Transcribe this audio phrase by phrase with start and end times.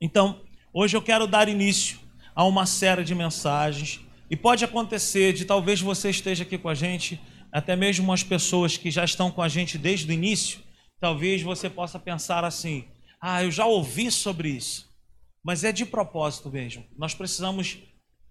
[0.00, 0.40] Então,
[0.74, 1.98] hoje eu quero dar início
[2.34, 6.74] a uma série de mensagens e pode acontecer de talvez você esteja aqui com a
[6.74, 7.20] gente,
[7.52, 10.60] até mesmo as pessoas que já estão com a gente desde o início,
[11.00, 12.84] talvez você possa pensar assim:
[13.20, 14.90] ah, eu já ouvi sobre isso,
[15.44, 16.84] mas é de propósito mesmo.
[16.98, 17.78] Nós precisamos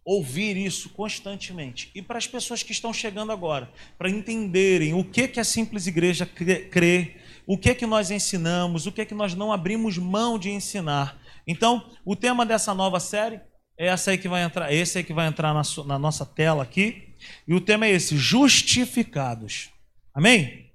[0.04, 1.92] ouvir isso constantemente.
[1.94, 5.88] E para as pessoas que estão chegando agora, para entenderem o que que a simples
[5.88, 10.50] igreja crê, o que que nós ensinamos, o que que nós não abrimos mão de
[10.50, 11.20] ensinar.
[11.46, 13.40] Então, o tema dessa nova série
[13.78, 16.64] é essa aí que vai entrar, esse aí que vai entrar na, na nossa tela
[16.64, 17.16] aqui.
[17.48, 19.70] E o tema é esse: justificados.
[20.14, 20.72] Amém?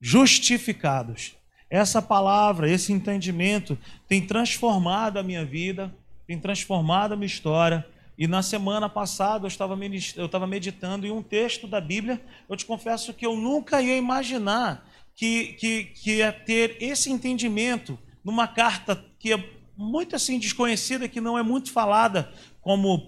[0.00, 1.34] Justificados.
[1.68, 3.76] Essa palavra, esse entendimento
[4.06, 5.94] tem transformado a minha vida,
[6.26, 7.86] tem transformado a minha história.
[8.18, 9.78] E na semana passada eu estava,
[10.16, 12.20] eu estava meditando em um texto da Bíblia.
[12.48, 17.98] Eu te confesso que eu nunca ia imaginar que, que, que ia ter esse entendimento
[18.24, 23.00] numa carta que é muito assim desconhecida, que não é muito falada, como 1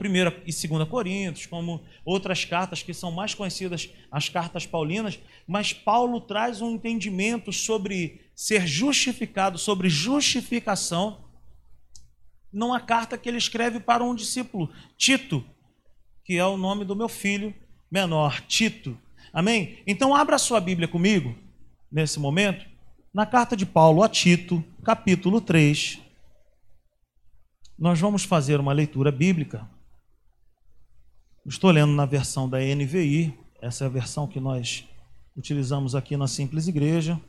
[0.46, 6.20] e 2 Coríntios, como outras cartas que são mais conhecidas, as cartas paulinas, mas Paulo
[6.20, 11.18] traz um entendimento sobre ser justificado, sobre justificação,
[12.52, 15.44] numa carta que ele escreve para um discípulo, Tito,
[16.24, 17.54] que é o nome do meu filho
[17.90, 18.98] menor, Tito.
[19.32, 19.82] Amém?
[19.86, 21.34] Então abra sua Bíblia comigo,
[21.90, 22.66] nesse momento,
[23.12, 26.00] na carta de Paulo a Tito, capítulo 3,
[27.78, 29.68] nós vamos fazer uma leitura bíblica.
[31.46, 34.84] Estou lendo na versão da NVI, essa é a versão que nós
[35.36, 37.20] utilizamos aqui na Simples Igreja.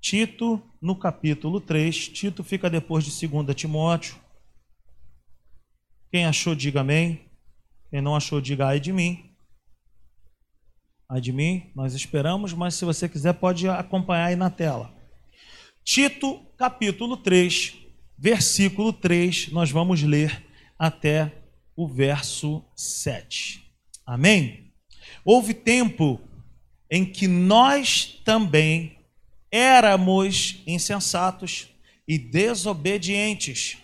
[0.00, 4.16] Tito, no capítulo 3, Tito fica depois de 2 Timóteo.
[6.10, 7.20] Quem achou, diga amém.
[7.90, 9.28] Quem não achou, diga ai de mim.
[11.08, 14.94] Ai de mim, nós esperamos, mas se você quiser, pode acompanhar aí na tela.
[15.82, 17.74] Tito, capítulo 3,
[18.16, 20.46] versículo 3, nós vamos ler
[20.78, 21.32] até
[21.74, 23.64] o verso 7.
[24.06, 24.72] Amém?
[25.24, 26.20] Houve tempo
[26.90, 28.97] em que nós também
[29.50, 31.68] éramos insensatos
[32.06, 33.78] e desobedientes.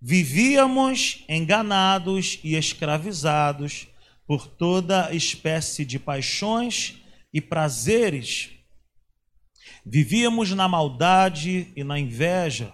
[0.00, 3.88] Vivíamos enganados e escravizados
[4.26, 6.96] por toda espécie de paixões
[7.32, 8.50] e prazeres.
[9.84, 12.72] Vivíamos na maldade e na inveja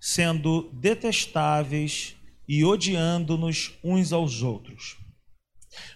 [0.00, 2.14] sendo detestáveis
[2.48, 4.96] e odiando-nos uns aos outros.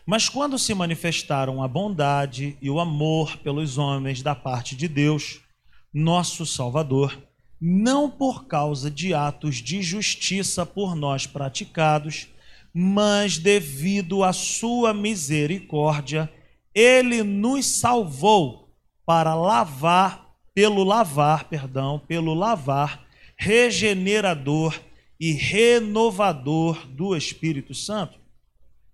[0.05, 5.41] Mas quando se manifestaram a bondade e o amor pelos homens da parte de Deus,
[5.93, 7.19] nosso Salvador,
[7.61, 12.29] não por causa de atos de justiça por nós praticados,
[12.73, 16.33] mas devido à sua misericórdia,
[16.75, 18.71] ele nos salvou
[19.05, 23.05] para lavar, pelo lavar, perdão, pelo lavar
[23.37, 24.79] regenerador
[25.19, 28.19] e renovador do Espírito Santo,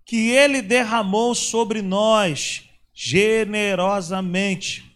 [0.05, 4.86] que ele derramou sobre nós generosamente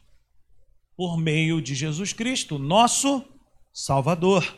[1.02, 3.26] por meio de Jesus Cristo, nosso
[3.74, 4.56] Salvador.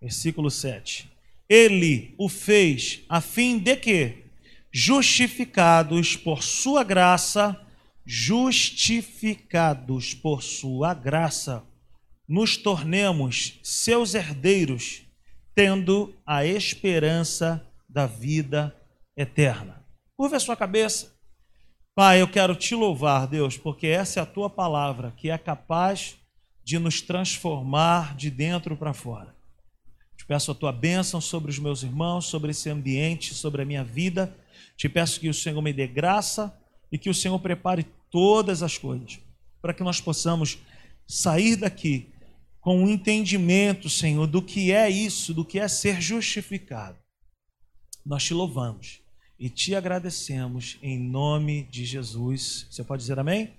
[0.00, 1.08] Versículo 7.
[1.48, 4.24] Ele o fez a fim de que,
[4.72, 7.64] justificados por sua graça,
[8.04, 11.64] justificados por sua graça,
[12.28, 15.02] nos tornemos seus herdeiros,
[15.54, 18.76] tendo a esperança da vida
[19.16, 19.86] eterna.
[20.16, 21.15] Curva a sua cabeça.
[21.96, 26.16] Pai, eu quero te louvar, Deus, porque essa é a tua palavra que é capaz
[26.62, 29.34] de nos transformar de dentro para fora.
[30.14, 33.82] Te peço a tua bênção sobre os meus irmãos, sobre esse ambiente, sobre a minha
[33.82, 34.36] vida.
[34.76, 36.54] Te peço que o Senhor me dê graça
[36.92, 39.18] e que o Senhor prepare todas as coisas
[39.62, 40.58] para que nós possamos
[41.06, 42.10] sair daqui
[42.60, 46.98] com o entendimento, Senhor, do que é isso, do que é ser justificado.
[48.04, 49.05] Nós te louvamos
[49.38, 52.66] e te agradecemos em nome de Jesus.
[52.70, 53.52] Você pode dizer amém?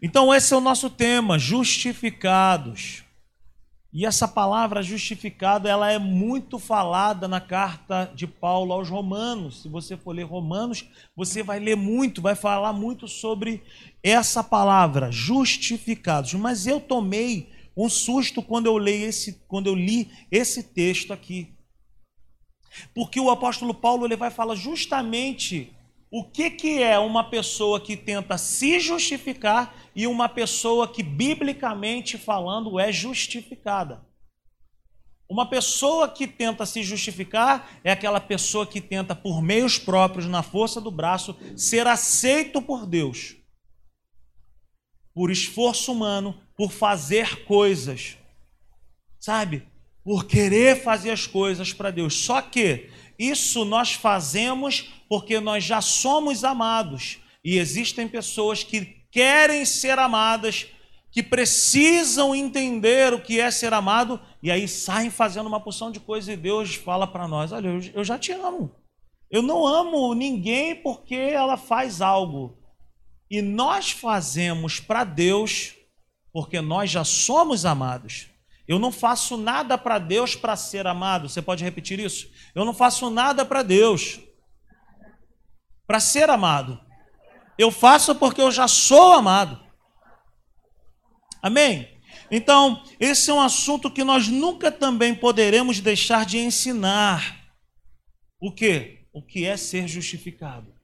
[0.00, 3.02] Então, esse é o nosso tema, justificados.
[3.92, 9.62] E essa palavra justificado, ela é muito falada na carta de Paulo aos Romanos.
[9.62, 10.84] Se você for ler Romanos,
[11.16, 13.62] você vai ler muito, vai falar muito sobre
[14.02, 16.34] essa palavra, justificados.
[16.34, 21.48] Mas eu tomei um susto quando eu li esse, quando eu li esse texto aqui.
[22.94, 25.72] Porque o apóstolo Paulo ele vai falar justamente
[26.10, 32.16] o que, que é uma pessoa que tenta se justificar e uma pessoa que, biblicamente
[32.16, 34.06] falando, é justificada.
[35.28, 40.42] Uma pessoa que tenta se justificar é aquela pessoa que tenta, por meios próprios, na
[40.42, 43.38] força do braço, ser aceito por Deus
[45.18, 48.16] por esforço humano, por fazer coisas.
[49.18, 49.67] Sabe?
[50.08, 52.14] Por querer fazer as coisas para Deus.
[52.14, 52.88] Só que
[53.18, 57.18] isso nós fazemos porque nós já somos amados.
[57.44, 60.66] E existem pessoas que querem ser amadas,
[61.12, 66.00] que precisam entender o que é ser amado, e aí saem fazendo uma porção de
[66.00, 68.74] coisas e Deus fala para nós: Olha, eu já te amo.
[69.30, 72.56] Eu não amo ninguém porque ela faz algo.
[73.30, 75.74] E nós fazemos para Deus
[76.32, 78.30] porque nós já somos amados.
[78.68, 81.26] Eu não faço nada para Deus para ser amado.
[81.26, 82.28] Você pode repetir isso?
[82.54, 84.20] Eu não faço nada para Deus
[85.86, 86.78] para ser amado.
[87.58, 89.58] Eu faço porque eu já sou amado.
[91.42, 91.98] Amém?
[92.30, 97.50] Então, esse é um assunto que nós nunca também poderemos deixar de ensinar.
[98.38, 99.06] O que?
[99.14, 100.74] O que é ser justificado.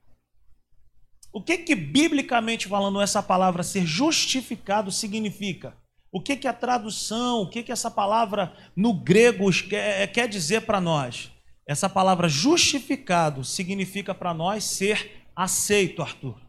[1.31, 5.77] O que que biblicamente falando essa palavra ser justificado significa?
[6.15, 10.61] O que que a tradução, o que que essa palavra no grego quer, quer dizer
[10.61, 11.33] para nós?
[11.67, 16.41] Essa palavra justificado significa para nós ser aceito, Arthur.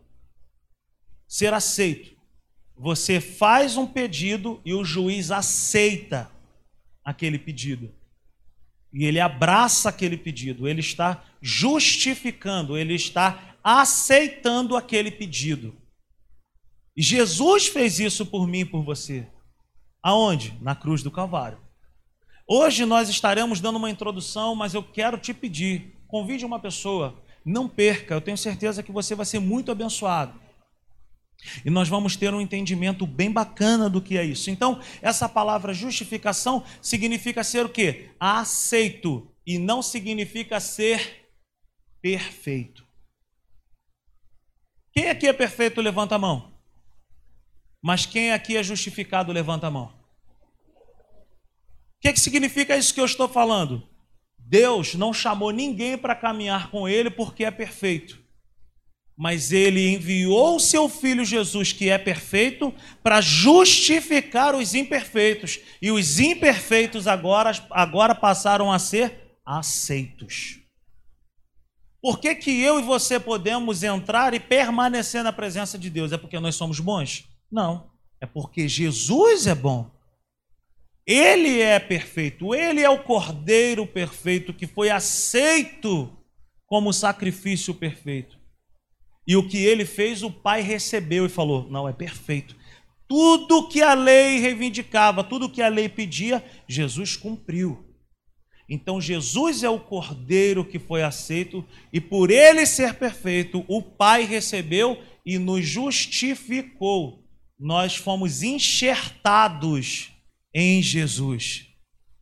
[1.27, 2.15] Ser aceito.
[2.77, 6.29] Você faz um pedido e o juiz aceita
[7.03, 7.91] aquele pedido.
[8.93, 15.75] E ele abraça aquele pedido, ele está justificando, ele está aceitando aquele pedido.
[16.95, 19.27] E Jesus fez isso por mim e por você.
[20.05, 20.55] Aonde?
[20.61, 21.57] Na cruz do Calvário.
[22.47, 27.67] Hoje nós estaremos dando uma introdução, mas eu quero te pedir: convide uma pessoa, não
[27.67, 30.39] perca, eu tenho certeza que você vai ser muito abençoado.
[31.65, 34.51] E nós vamos ter um entendimento bem bacana do que é isso.
[34.51, 38.11] Então, essa palavra justificação significa ser o quê?
[38.19, 41.27] Aceito e não significa ser
[41.99, 42.85] perfeito.
[44.93, 46.53] Quem aqui é perfeito, levanta a mão.
[47.83, 49.94] Mas quem aqui é justificado, levanta a mão.
[52.05, 53.81] Que, que significa isso que eu estou falando?
[54.37, 58.23] Deus não chamou ninguém para caminhar com Ele porque é perfeito
[59.17, 65.57] mas ele enviou o seu filho Jesus, que é perfeito, para justificar os imperfeitos.
[65.81, 70.59] E os imperfeitos agora, agora passaram a ser aceitos.
[72.01, 76.11] Por que, que eu e você podemos entrar e permanecer na presença de Deus?
[76.11, 77.23] É porque nós somos bons?
[77.49, 77.89] Não.
[78.19, 79.94] É porque Jesus é bom.
[81.07, 82.55] Ele é perfeito.
[82.55, 86.11] Ele é o cordeiro perfeito que foi aceito
[86.65, 88.37] como sacrifício perfeito.
[89.27, 92.55] E o que ele fez, o pai recebeu e falou: Não, é perfeito.
[93.07, 97.85] Tudo que a lei reivindicava, tudo que a lei pedia, Jesus cumpriu.
[98.67, 101.63] Então Jesus é o cordeiro que foi aceito,
[101.93, 107.23] e por ele ser perfeito, o Pai recebeu e nos justificou.
[107.59, 110.14] Nós fomos enxertados
[110.55, 111.67] em Jesus.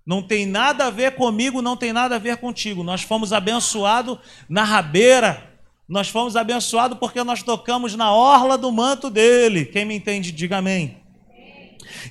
[0.06, 2.84] Não tem nada a ver comigo, não tem nada a ver contigo.
[2.84, 4.18] Nós fomos abençoados
[4.50, 5.54] na rabeira
[5.88, 9.66] nós fomos abençoados porque nós tocamos na orla do manto dele.
[9.66, 10.98] Quem me entende, diga amém.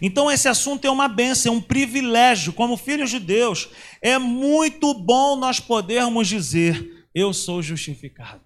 [0.01, 2.53] Então, esse assunto é uma benção, é um privilégio.
[2.53, 3.71] Como filhos de Deus,
[4.01, 8.43] é muito bom nós podermos dizer: Eu sou justificado.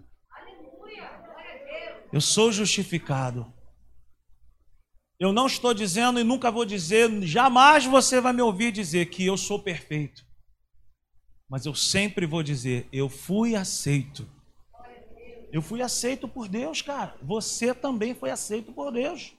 [2.12, 3.52] Eu sou justificado.
[5.19, 9.25] Eu não estou dizendo e nunca vou dizer, jamais você vai me ouvir dizer que
[9.25, 10.25] eu sou perfeito.
[11.49, 14.29] Mas eu sempre vou dizer: Eu fui aceito
[15.57, 17.17] eu fui aceito por Deus, cara.
[17.23, 19.33] Você também foi aceito por Deus.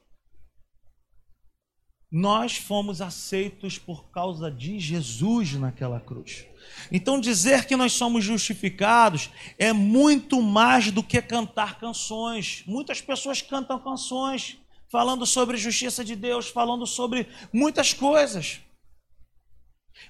[2.10, 6.46] Nós fomos aceitos por causa de Jesus naquela cruz.
[6.92, 12.64] Então, dizer que nós somos justificados é muito mais do que cantar canções.
[12.66, 14.58] Muitas pessoas cantam canções
[14.92, 18.62] falando sobre justiça de Deus, falando sobre muitas coisas.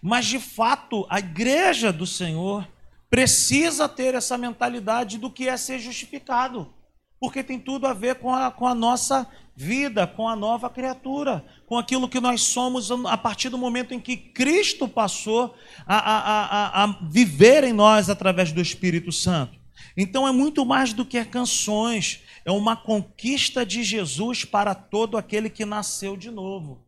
[0.02, 2.68] Mas, de fato, a igreja do Senhor
[3.10, 6.74] precisa ter essa mentalidade do que é ser justificado,
[7.20, 11.44] porque tem tudo a ver com a, com a nossa vida, com a nova criatura,
[11.66, 15.56] com aquilo que nós somos a partir do momento em que Cristo passou
[15.88, 19.58] a, a, a, a viver em nós através do Espírito Santo.
[19.96, 25.50] Então é muito mais do que canções, é uma conquista de Jesus para todo aquele
[25.50, 26.87] que nasceu de novo.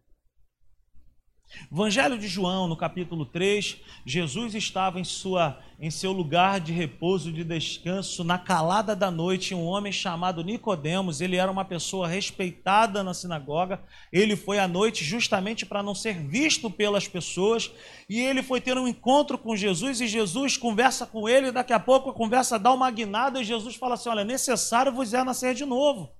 [1.71, 7.31] Evangelho de João, no capítulo 3, Jesus estava em, sua, em seu lugar de repouso,
[7.31, 13.03] de descanso, na calada da noite, um homem chamado Nicodemos, ele era uma pessoa respeitada
[13.03, 17.71] na sinagoga, ele foi à noite justamente para não ser visto pelas pessoas,
[18.07, 21.79] e ele foi ter um encontro com Jesus, e Jesus conversa com ele, daqui a
[21.79, 25.55] pouco a conversa dá uma guinada, e Jesus fala assim, olha, necessário vos é nascer
[25.55, 26.11] de novo.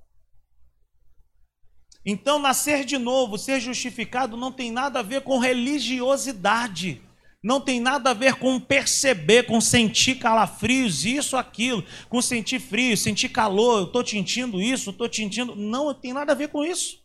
[2.10, 7.00] Então, nascer de novo, ser justificado, não tem nada a ver com religiosidade.
[7.42, 12.98] Não tem nada a ver com perceber, com sentir calafrios, isso, aquilo, com sentir frio,
[12.98, 15.56] sentir calor, eu estou sentindo isso, estou sentindo.
[15.56, 16.98] Não, tem nada a ver com isso.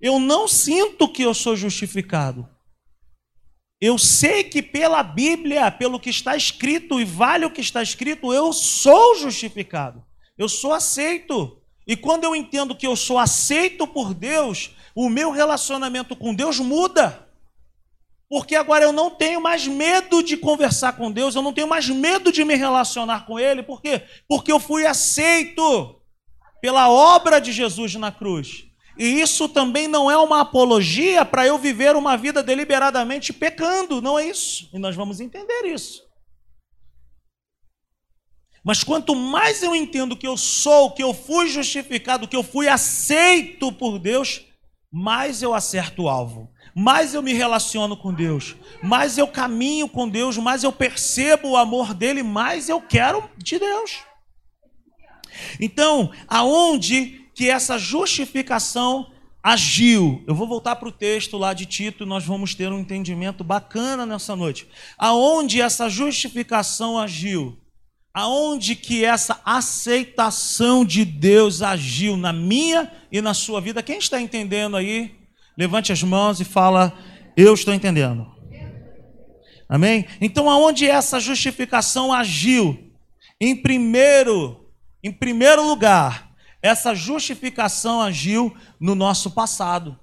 [0.00, 2.48] Eu não sinto que eu sou justificado.
[3.80, 8.32] Eu sei que pela Bíblia, pelo que está escrito, e vale o que está escrito,
[8.32, 10.04] eu sou justificado.
[10.36, 11.63] Eu sou aceito.
[11.86, 16.58] E quando eu entendo que eu sou aceito por Deus, o meu relacionamento com Deus
[16.58, 17.28] muda.
[18.28, 21.88] Porque agora eu não tenho mais medo de conversar com Deus, eu não tenho mais
[21.88, 23.62] medo de me relacionar com Ele.
[23.62, 24.02] Por quê?
[24.26, 26.00] Porque eu fui aceito
[26.60, 28.64] pela obra de Jesus na cruz.
[28.96, 34.18] E isso também não é uma apologia para eu viver uma vida deliberadamente pecando, não
[34.18, 34.70] é isso.
[34.72, 36.03] E nós vamos entender isso.
[38.64, 42.66] Mas quanto mais eu entendo que eu sou, que eu fui justificado, que eu fui
[42.66, 44.40] aceito por Deus,
[44.90, 50.08] mais eu acerto o alvo, mais eu me relaciono com Deus, mais eu caminho com
[50.08, 53.98] Deus, mais eu percebo o amor dele, mais eu quero de Deus.
[55.60, 59.10] Então, aonde que essa justificação
[59.42, 60.24] agiu?
[60.26, 64.06] Eu vou voltar para o texto lá de Tito nós vamos ter um entendimento bacana
[64.06, 64.66] nessa noite.
[64.96, 67.58] Aonde essa justificação agiu?
[68.14, 73.82] Aonde que essa aceitação de Deus agiu na minha e na sua vida.
[73.82, 75.16] Quem está entendendo aí?
[75.58, 76.96] Levante as mãos e fala:
[77.36, 78.32] Eu estou entendendo.
[79.68, 80.06] Amém?
[80.20, 82.92] Então, aonde essa justificação agiu?
[83.40, 84.70] Em primeiro,
[85.02, 86.30] em primeiro lugar,
[86.62, 89.98] essa justificação agiu no nosso passado.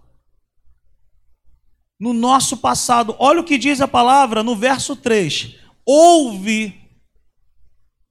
[2.00, 3.15] No nosso passado.
[3.18, 5.56] Olha o que diz a palavra no verso 3.
[5.86, 6.80] Houve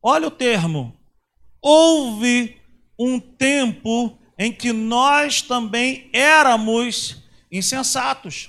[0.03, 0.97] Olha o termo.
[1.61, 2.57] Houve
[2.99, 8.49] um tempo em que nós também éramos insensatos,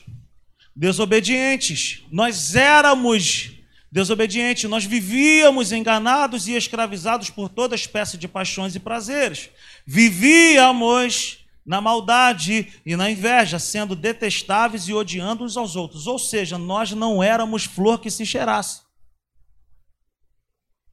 [0.74, 2.03] desobedientes.
[2.10, 3.51] Nós éramos
[3.91, 9.50] desobedientes, nós vivíamos enganados e escravizados por toda espécie de paixões e prazeres.
[9.86, 16.08] Vivíamos na maldade e na inveja, sendo detestáveis e odiando uns aos outros.
[16.08, 18.89] Ou seja, nós não éramos flor que se cheirasse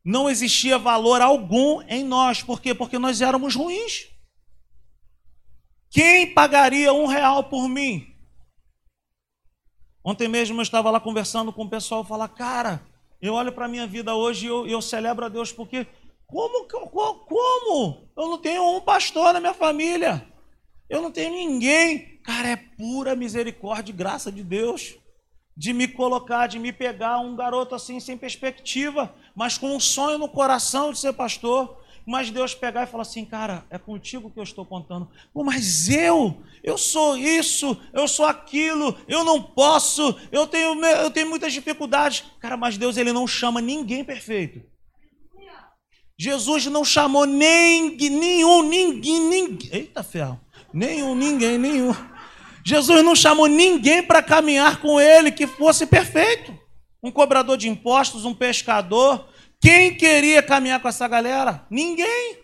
[0.08, 2.42] não existia valor algum em nós.
[2.42, 2.74] Por quê?
[2.74, 4.08] Porque nós éramos ruins.
[5.90, 8.06] Quem pagaria um real por mim?
[10.02, 12.80] Ontem mesmo eu estava lá conversando com o pessoal falar, cara,
[13.20, 15.86] eu olho para a minha vida hoje e eu, eu, celebro a Deus porque
[16.26, 16.66] como,
[17.26, 18.08] como?
[18.16, 20.26] Eu não tenho um pastor na minha família.
[20.88, 22.18] Eu não tenho ninguém.
[22.22, 24.96] Cara, é pura misericórdia e graça de Deus
[25.58, 30.18] de me colocar, de me pegar um garoto assim sem perspectiva, mas com um sonho
[30.18, 31.78] no coração de ser pastor.
[32.04, 35.08] Mas Deus pegar e falar assim, cara, é contigo que eu estou contando.
[35.32, 41.10] Pô, mas eu, eu sou isso, eu sou aquilo, eu não posso, eu tenho, eu
[41.12, 42.24] tenho muitas dificuldades.
[42.40, 44.60] Cara, mas Deus ele não chama ninguém perfeito.
[46.18, 49.70] Jesus não chamou nem, nenhum, ninguém, ninguém.
[49.72, 50.40] Eita ferro.
[50.74, 51.94] Nenhum, ninguém, nenhum.
[52.64, 56.58] Jesus não chamou ninguém para caminhar com ele que fosse perfeito.
[57.02, 59.28] Um cobrador de impostos, um pescador.
[59.60, 61.66] Quem queria caminhar com essa galera?
[61.70, 62.38] Ninguém.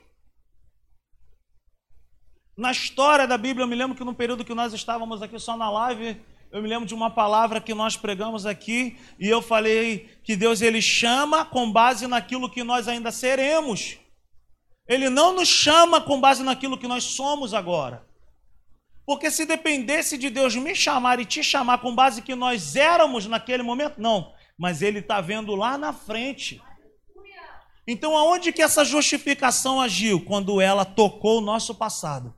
[2.56, 5.56] Na história da Bíblia, eu me lembro que no período que nós estávamos aqui só
[5.56, 6.20] na live,
[6.52, 10.62] eu me lembro de uma palavra que nós pregamos aqui e eu falei que Deus
[10.62, 13.98] ele chama com base naquilo que nós ainda seremos.
[14.86, 18.06] Ele não nos chama com base naquilo que nós somos agora.
[19.04, 23.26] Porque se dependesse de Deus me chamar e te chamar com base que nós éramos
[23.26, 24.32] naquele momento, não.
[24.58, 26.60] Mas Ele está vendo lá na frente.
[27.86, 30.20] Então, aonde que essa justificação agiu?
[30.24, 32.34] Quando ela tocou o nosso passado.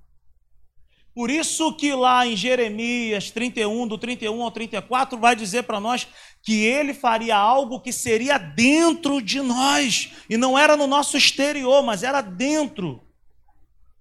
[1.14, 6.06] Por isso que lá em Jeremias 31, do 31 ao 34, vai dizer para nós
[6.42, 10.12] que ele faria algo que seria dentro de nós.
[10.28, 13.02] E não era no nosso exterior, mas era dentro.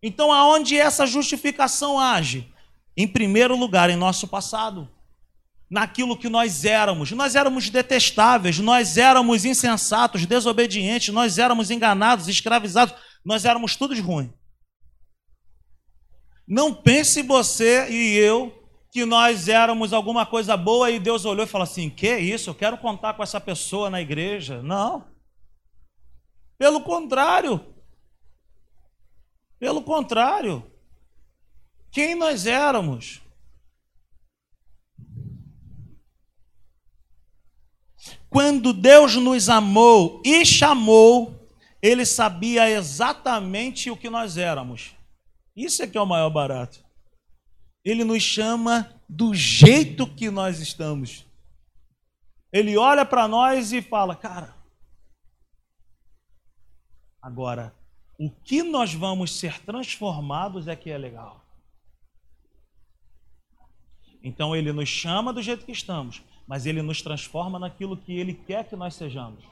[0.04, 2.52] Então, aonde essa justificação age?
[2.98, 4.90] em primeiro lugar em nosso passado,
[5.70, 7.12] naquilo que nós éramos.
[7.12, 14.02] Nós éramos detestáveis, nós éramos insensatos, desobedientes, nós éramos enganados, escravizados, nós éramos tudo de
[14.02, 14.34] ruim.
[16.48, 21.50] Não pense você e eu que nós éramos alguma coisa boa e Deus olhou e
[21.50, 22.50] falou assim: "Que isso?
[22.50, 24.62] Eu quero contar com essa pessoa na igreja".
[24.62, 25.06] Não.
[26.58, 27.74] Pelo contrário.
[29.60, 30.72] Pelo contrário
[31.96, 33.22] quem nós éramos.
[38.36, 41.50] Quando Deus nos amou e chamou,
[41.82, 44.94] Ele sabia exatamente o que nós éramos.
[45.56, 46.84] Isso é que é o maior barato.
[47.82, 51.26] Ele nos chama do jeito que nós estamos.
[52.52, 54.54] Ele olha para nós e fala: Cara,
[57.22, 57.74] agora,
[58.20, 61.42] o que nós vamos ser transformados é que é legal.
[64.22, 68.34] Então ele nos chama do jeito que estamos, mas ele nos transforma naquilo que ele
[68.34, 69.44] quer que nós sejamos.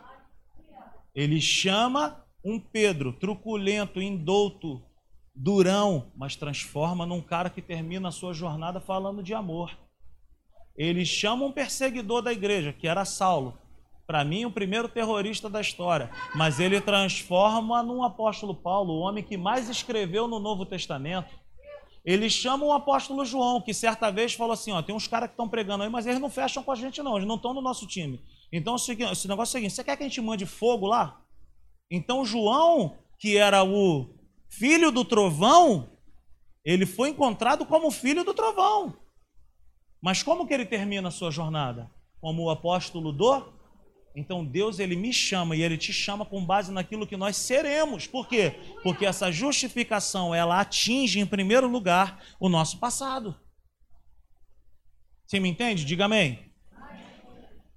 [1.13, 4.81] Ele chama um Pedro truculento, indouto,
[5.33, 9.77] durão, mas transforma num cara que termina a sua jornada falando de amor.
[10.75, 13.57] Ele chama um perseguidor da igreja, que era Saulo,
[14.05, 19.23] para mim o primeiro terrorista da história, mas ele transforma num apóstolo Paulo, o homem
[19.23, 21.42] que mais escreveu no Novo Testamento.
[22.05, 25.33] Eles chamam o apóstolo João, que certa vez falou assim: ó, tem uns caras que
[25.33, 27.61] estão pregando aí, mas eles não fecham com a gente, não, eles não estão no
[27.61, 28.21] nosso time.
[28.51, 31.21] Então, esse negócio é o seguinte: você quer que a gente mande fogo lá?
[31.89, 34.09] Então, João, que era o
[34.49, 35.89] filho do trovão,
[36.65, 38.97] ele foi encontrado como filho do trovão.
[40.01, 41.89] Mas como que ele termina a sua jornada?
[42.19, 43.53] Como o apóstolo do
[44.15, 48.05] então Deus ele me chama e ele te chama com base naquilo que nós seremos.
[48.05, 48.55] Por quê?
[48.83, 53.35] Porque essa justificação ela atinge em primeiro lugar o nosso passado.
[55.25, 55.83] Você me entende?
[55.83, 56.51] Diga amém.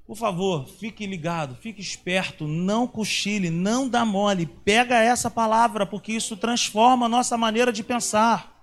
[0.06, 4.46] Por favor, fique ligado, fique esperto, não cochile, não dá mole.
[4.46, 8.54] Pega essa palavra, porque isso transforma a nossa maneira de pensar.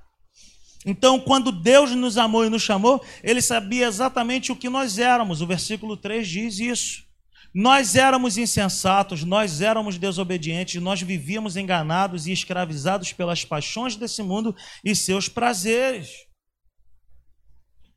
[0.86, 5.42] Então, quando Deus nos amou e nos chamou, Ele sabia exatamente o que nós éramos.
[5.42, 7.13] O versículo 3 diz isso.
[7.54, 14.56] Nós éramos insensatos, nós éramos desobedientes, nós vivíamos enganados e escravizados pelas paixões desse mundo
[14.84, 16.26] e seus prazeres.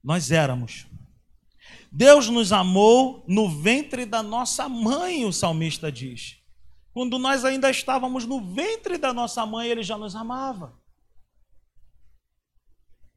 [0.04, 0.86] Nós éramos.
[1.90, 6.36] Deus nos amou no ventre da nossa mãe, o salmista diz.
[6.92, 10.78] Quando nós ainda estávamos no ventre da nossa mãe, ele já nos amava.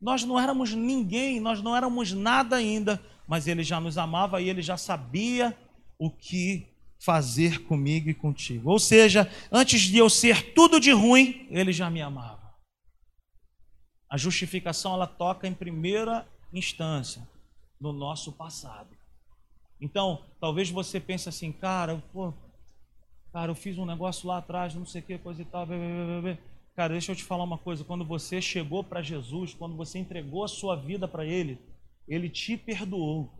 [0.02, 4.50] Nós não éramos ninguém, nós não éramos nada ainda, mas ele já nos amava e
[4.50, 5.58] ele já sabia
[6.00, 6.68] o que
[7.00, 8.70] fazer comigo e contigo.
[8.72, 12.56] Ou seja, antes de eu ser tudo de ruim, ele já me amava.
[14.10, 17.28] A justificação ela toca em primeira instância
[17.80, 18.90] no nosso passado.
[19.80, 22.34] Então, talvez você pense assim, cara, pô,
[23.32, 25.66] cara, eu fiz um negócio lá atrás, não sei o que, coisa e tal.
[25.66, 26.38] Blá, blá, blá.
[26.76, 27.84] Cara, deixa eu te falar uma coisa.
[27.84, 31.60] Quando você chegou para Jesus, quando você entregou a sua vida para Ele,
[32.08, 33.32] Ele te perdoou,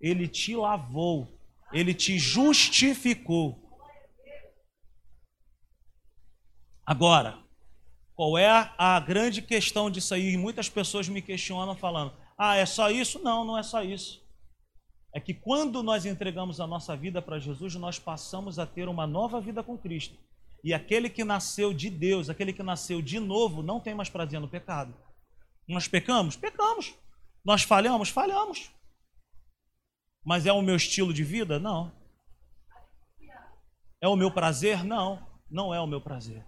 [0.00, 1.33] Ele te lavou,
[1.74, 3.60] ele te justificou.
[6.86, 7.38] Agora,
[8.14, 10.36] qual é a grande questão disso aí?
[10.36, 13.22] Muitas pessoas me questionam falando: ah, é só isso?
[13.22, 14.22] Não, não é só isso.
[15.12, 19.06] É que quando nós entregamos a nossa vida para Jesus, nós passamos a ter uma
[19.06, 20.16] nova vida com Cristo.
[20.62, 24.40] E aquele que nasceu de Deus, aquele que nasceu de novo, não tem mais prazer
[24.40, 24.94] no pecado.
[25.68, 26.36] Nós pecamos?
[26.36, 26.94] Pecamos.
[27.44, 28.08] Nós falhamos?
[28.08, 28.70] Falhamos.
[30.24, 31.58] Mas é o meu estilo de vida?
[31.58, 31.92] Não.
[34.00, 34.84] É o meu prazer?
[34.84, 36.44] Não, não é o meu prazer.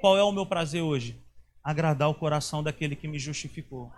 [0.00, 1.22] Qual é o meu prazer hoje?
[1.62, 3.90] Agradar o coração daquele que me justificou.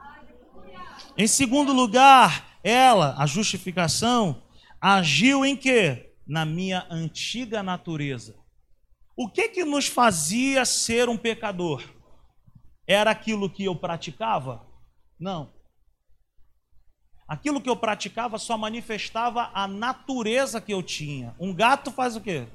[1.16, 4.42] Em segundo lugar, ela, a justificação,
[4.80, 6.14] agiu em quê?
[6.26, 8.36] Na minha antiga natureza.
[9.16, 11.82] O que que nos fazia ser um pecador?
[12.86, 14.66] Era aquilo que eu praticava?
[15.18, 15.55] Não.
[17.28, 21.34] Aquilo que eu praticava só manifestava a natureza que eu tinha.
[21.40, 22.46] Um gato faz o quê?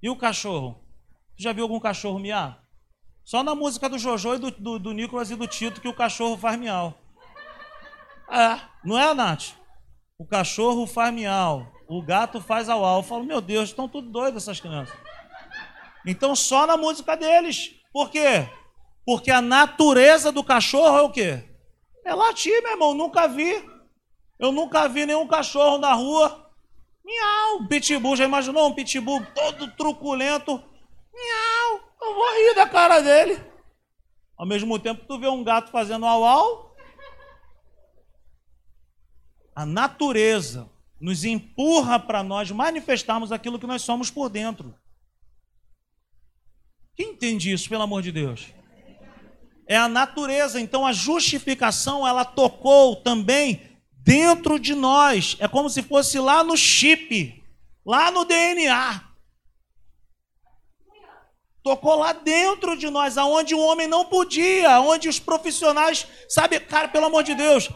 [0.00, 0.78] E o cachorro?
[1.36, 2.62] Você já viu algum cachorro miar?
[3.24, 5.94] Só na música do Jojo e do, do, do Nicolas e do Tito que o
[5.94, 6.94] cachorro faz miau.
[8.30, 9.54] É, não é, Nath?
[10.16, 13.00] O cachorro faz miau, o gato faz au au.
[13.00, 14.96] Eu falo, meu Deus, estão tudo doidos essas crianças.
[16.06, 17.74] Então só na música deles.
[17.92, 18.48] Por quê?
[19.04, 21.42] Porque a natureza do cachorro é o quê?
[22.04, 23.75] É latir, meu irmão, nunca vi.
[24.38, 26.50] Eu nunca vi nenhum cachorro na rua.
[27.04, 30.52] Miau, pitbull, já imaginou um pitbull todo truculento?
[31.14, 33.40] Miau, eu vou rir da cara dele.
[34.36, 36.76] Ao mesmo tempo tu vê um gato fazendo au au.
[39.54, 40.70] A natureza
[41.00, 44.74] nos empurra para nós manifestarmos aquilo que nós somos por dentro.
[46.94, 48.48] Quem entende isso, pelo amor de Deus?
[49.66, 53.75] É a natureza, então a justificação ela tocou também
[54.06, 55.36] dentro de nós.
[55.40, 57.42] É como se fosse lá no chip,
[57.84, 59.02] lá no DNA.
[61.64, 66.86] Tocou lá dentro de nós, aonde o homem não podia, onde os profissionais, sabe, cara,
[66.86, 67.68] pelo amor de Deus,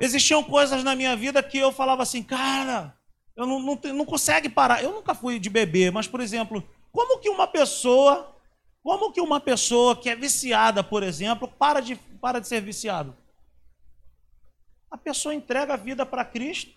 [0.00, 2.96] existiam coisas na minha vida que eu falava assim, cara,
[3.36, 4.82] eu não, não, não consegue parar.
[4.82, 8.34] Eu nunca fui de bebê, mas, por exemplo, como que uma pessoa,
[8.82, 13.14] como que uma pessoa que é viciada, por exemplo, para de, para de ser viciado?
[14.92, 16.70] A pessoa entrega a vida para Cristo.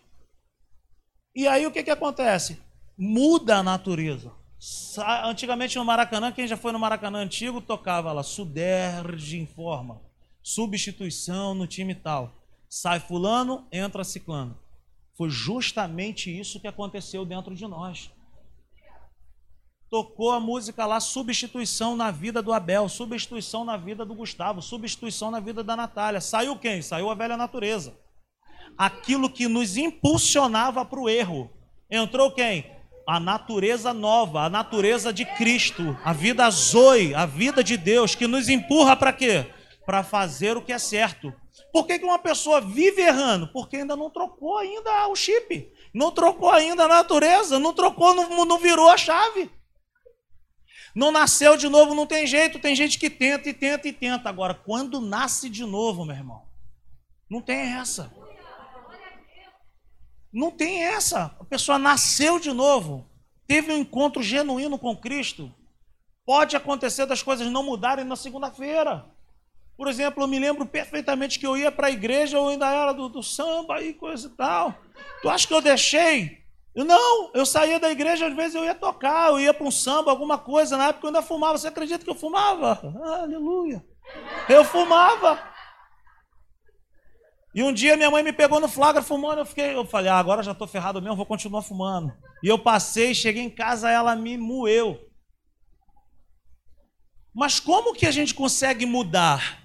[1.35, 2.57] E aí o que, que acontece?
[2.97, 4.31] Muda a natureza.
[5.25, 10.01] Antigamente no Maracanã, quem já foi no Maracanã antigo, tocava lá, Suderge informa,
[10.41, 12.31] substituição no time tal.
[12.69, 14.57] Sai fulano, entra ciclano.
[15.17, 18.09] Foi justamente isso que aconteceu dentro de nós.
[19.89, 25.29] Tocou a música lá, substituição na vida do Abel, substituição na vida do Gustavo, substituição
[25.29, 26.21] na vida da Natália.
[26.21, 26.81] Saiu quem?
[26.81, 28.04] Saiu a velha natureza.
[28.77, 31.51] Aquilo que nos impulsionava para o erro.
[31.89, 32.75] Entrou quem?
[33.07, 38.25] a natureza nova, a natureza de Cristo, a vida Zoe, a vida de Deus, que
[38.25, 39.45] nos empurra para quê?
[39.85, 41.31] Para fazer o que é certo.
[41.71, 43.47] Por que, que uma pessoa vive errando?
[43.49, 48.45] Porque ainda não trocou ainda o chip, não trocou ainda a natureza, não trocou, não,
[48.45, 49.51] não virou a chave.
[50.95, 52.57] Não nasceu de novo, não tem jeito.
[52.57, 54.29] Tem gente que tenta e tenta e tenta.
[54.29, 56.43] Agora, quando nasce de novo, meu irmão,
[57.29, 58.11] não tem essa.
[60.35, 61.33] Não tem essa.
[61.39, 63.09] A pessoa nasceu de novo,
[63.47, 65.49] teve um encontro genuíno com Cristo.
[66.25, 69.05] Pode acontecer das coisas não mudarem na segunda-feira.
[69.77, 72.91] Por exemplo, eu me lembro perfeitamente que eu ia para a igreja, eu ainda era
[72.91, 74.75] do, do, samba e coisa e tal.
[75.21, 76.43] Tu acha que eu deixei?
[76.75, 79.71] Eu, não, eu saía da igreja, às vezes eu ia tocar, eu ia para um
[79.71, 80.75] samba, alguma coisa.
[80.75, 81.57] Na época eu ainda fumava.
[81.57, 82.81] Você acredita que eu fumava?
[83.21, 83.85] Aleluia.
[84.49, 85.54] Eu fumava.
[87.55, 90.19] E um dia minha mãe me pegou no flagra fumando, eu fiquei, eu falei, ah,
[90.19, 92.13] agora já estou ferrado mesmo, vou continuar fumando.
[92.43, 94.99] E eu passei, cheguei em casa, ela me moeu.
[97.33, 99.63] Mas como que a gente consegue mudar?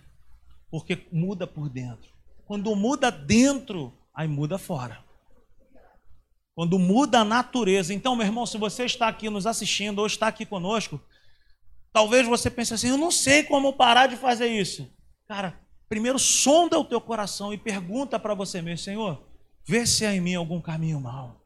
[0.71, 2.09] Porque muda por dentro.
[2.47, 5.05] Quando muda dentro, aí muda fora.
[6.55, 7.93] Quando muda a natureza.
[7.93, 11.01] Então, meu irmão, se você está aqui nos assistindo ou está aqui conosco,
[11.93, 14.89] talvez você pense assim: eu não sei como parar de fazer isso.
[15.27, 15.59] Cara,
[15.91, 19.21] primeiro sonda o teu coração e pergunta para você mesmo, Senhor,
[19.67, 21.45] vê se há em mim algum caminho mal.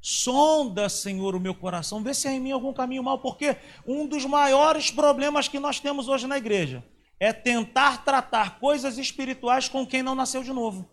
[0.00, 4.04] Sonda, Senhor, o meu coração, vê se há em mim algum caminho mal, porque um
[4.04, 6.84] dos maiores problemas que nós temos hoje na igreja
[7.20, 10.90] é tentar tratar coisas espirituais com quem não nasceu de novo.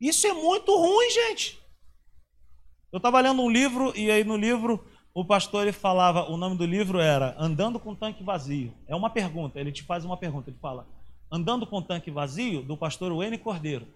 [0.00, 1.60] Isso é muito ruim, gente.
[2.92, 6.56] Eu estava lendo um livro e aí no livro o pastor ele falava, o nome
[6.56, 8.72] do livro era Andando com Tanque Vazio.
[8.86, 10.86] É uma pergunta, ele te faz uma pergunta, ele fala:
[11.30, 13.86] Andando com Tanque Vazio, do pastor Wayne Cordeiro.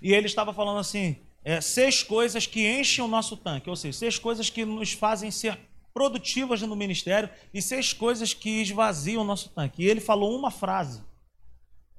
[0.00, 3.98] E ele estava falando assim: é, seis coisas que enchem o nosso tanque, ou seja,
[3.98, 5.58] seis coisas que nos fazem ser
[5.92, 9.82] produtivas no ministério e seis coisas que esvaziam o nosso tanque.
[9.82, 11.02] E ele falou uma frase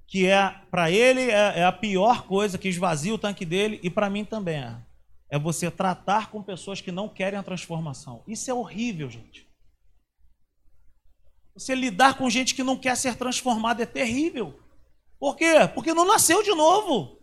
[0.08, 3.90] que é para ele é, é, a pior coisa que esvazia o tanque dele e
[3.90, 4.76] para mim também é.
[5.32, 8.24] É você tratar com pessoas que não querem a transformação.
[8.28, 9.49] Isso é horrível, gente.
[11.60, 14.58] Você lidar com gente que não quer ser transformada é terrível.
[15.20, 15.70] Por quê?
[15.76, 17.20] Porque não nasceu de novo.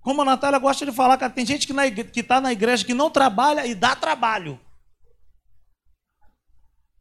[0.00, 3.08] Como a Natália gosta de falar, cara, tem gente que está na igreja que não
[3.08, 4.58] trabalha e dá trabalho.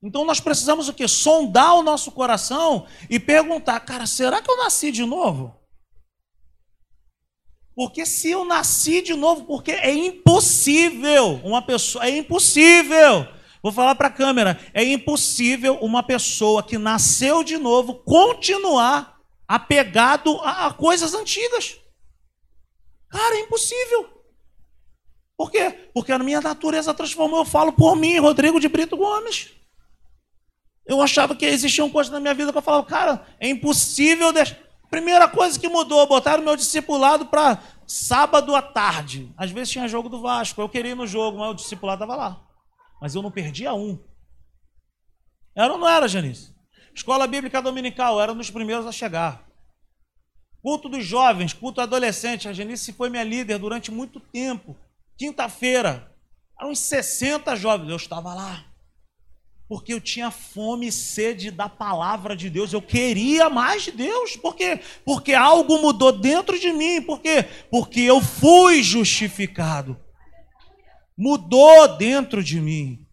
[0.04, 1.08] Então nós precisamos o quê?
[1.08, 5.60] Sondar o nosso coração e perguntar, cara, será que eu nasci de novo?
[7.74, 13.96] Porque se eu nasci de novo, porque é impossível uma pessoa, é impossível Vou falar
[13.96, 20.74] para a câmera: é impossível uma pessoa que nasceu de novo continuar apegado a, a
[20.74, 21.78] coisas antigas.
[23.10, 24.10] Cara, é impossível.
[25.38, 25.90] Por quê?
[25.94, 27.40] Porque a minha natureza transformou.
[27.40, 29.52] Eu falo por mim, Rodrigo de Brito Gomes.
[30.86, 34.58] Eu achava que existiam coisas na minha vida que eu falava, cara, é impossível deixar.
[34.90, 39.32] Primeira coisa que mudou, botaram meu discipulado para sábado à tarde.
[39.38, 42.20] Às vezes tinha jogo do Vasco, eu queria ir no jogo, mas o discipulado estava
[42.20, 42.49] lá
[43.02, 43.98] mas eu não perdia um.
[45.56, 46.54] Era ou não era, Janice?
[46.94, 49.48] Escola Bíblica Dominical, era um dos primeiros a chegar.
[50.62, 52.48] Culto dos jovens, culto adolescente.
[52.48, 54.76] A Janice foi minha líder durante muito tempo.
[55.18, 56.14] Quinta-feira,
[56.60, 57.90] eram uns 60 jovens.
[57.90, 58.66] Eu estava lá.
[59.68, 62.74] Porque eu tinha fome e sede da palavra de Deus.
[62.74, 64.36] Eu queria mais de Deus.
[64.36, 64.82] Por quê?
[65.06, 67.02] Porque algo mudou dentro de mim.
[67.02, 67.44] Por quê?
[67.70, 69.98] Porque eu fui justificado
[71.20, 73.06] mudou dentro de mim.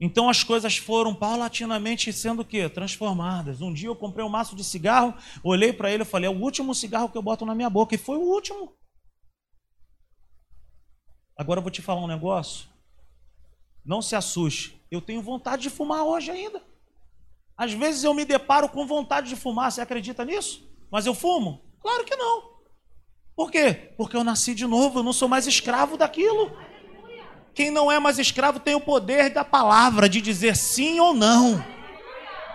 [0.00, 2.66] Então as coisas foram paulatinamente sendo o quê?
[2.68, 3.60] Transformadas.
[3.60, 6.40] Um dia eu comprei um maço de cigarro, olhei para ele e falei: é o
[6.40, 7.94] último cigarro que eu boto na minha boca.
[7.94, 8.74] E foi o último.
[11.36, 12.68] Agora eu vou te falar um negócio.
[13.84, 14.80] Não se assuste.
[14.90, 16.62] Eu tenho vontade de fumar hoje ainda.
[17.56, 19.70] Às vezes eu me deparo com vontade de fumar.
[19.70, 20.66] Você acredita nisso?
[20.90, 21.60] Mas eu fumo?
[21.80, 22.54] Claro que não.
[23.36, 23.92] Por quê?
[23.96, 26.56] Porque eu nasci de novo, eu não sou mais escravo daquilo.
[27.54, 31.64] Quem não é mais escravo tem o poder da palavra de dizer sim ou não.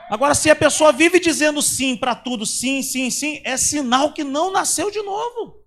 [0.09, 4.23] Agora, se a pessoa vive dizendo sim para tudo, sim, sim, sim, é sinal que
[4.23, 5.59] não nasceu de novo.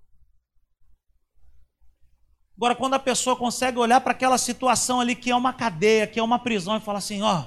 [2.57, 6.19] Agora, quando a pessoa consegue olhar para aquela situação ali que é uma cadeia, que
[6.19, 7.47] é uma prisão, e fala assim: ó,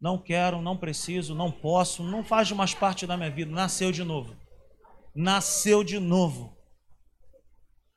[0.00, 4.04] não quero, não preciso, não posso, não faz mais parte da minha vida, nasceu de
[4.04, 4.36] novo.
[5.14, 6.53] Nasceu de novo.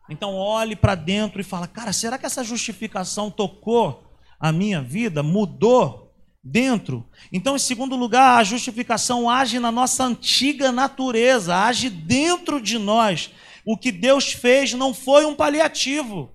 [0.09, 4.03] Então olhe para dentro e fala: cara, será que essa justificação tocou
[4.39, 5.21] a minha vida?
[5.21, 7.07] Mudou dentro?
[7.31, 13.31] Então, em segundo lugar, a justificação age na nossa antiga natureza, age dentro de nós.
[13.65, 16.31] O que Deus fez não foi um paliativo.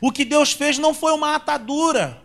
[0.00, 2.22] O que Deus fez não foi uma atadura.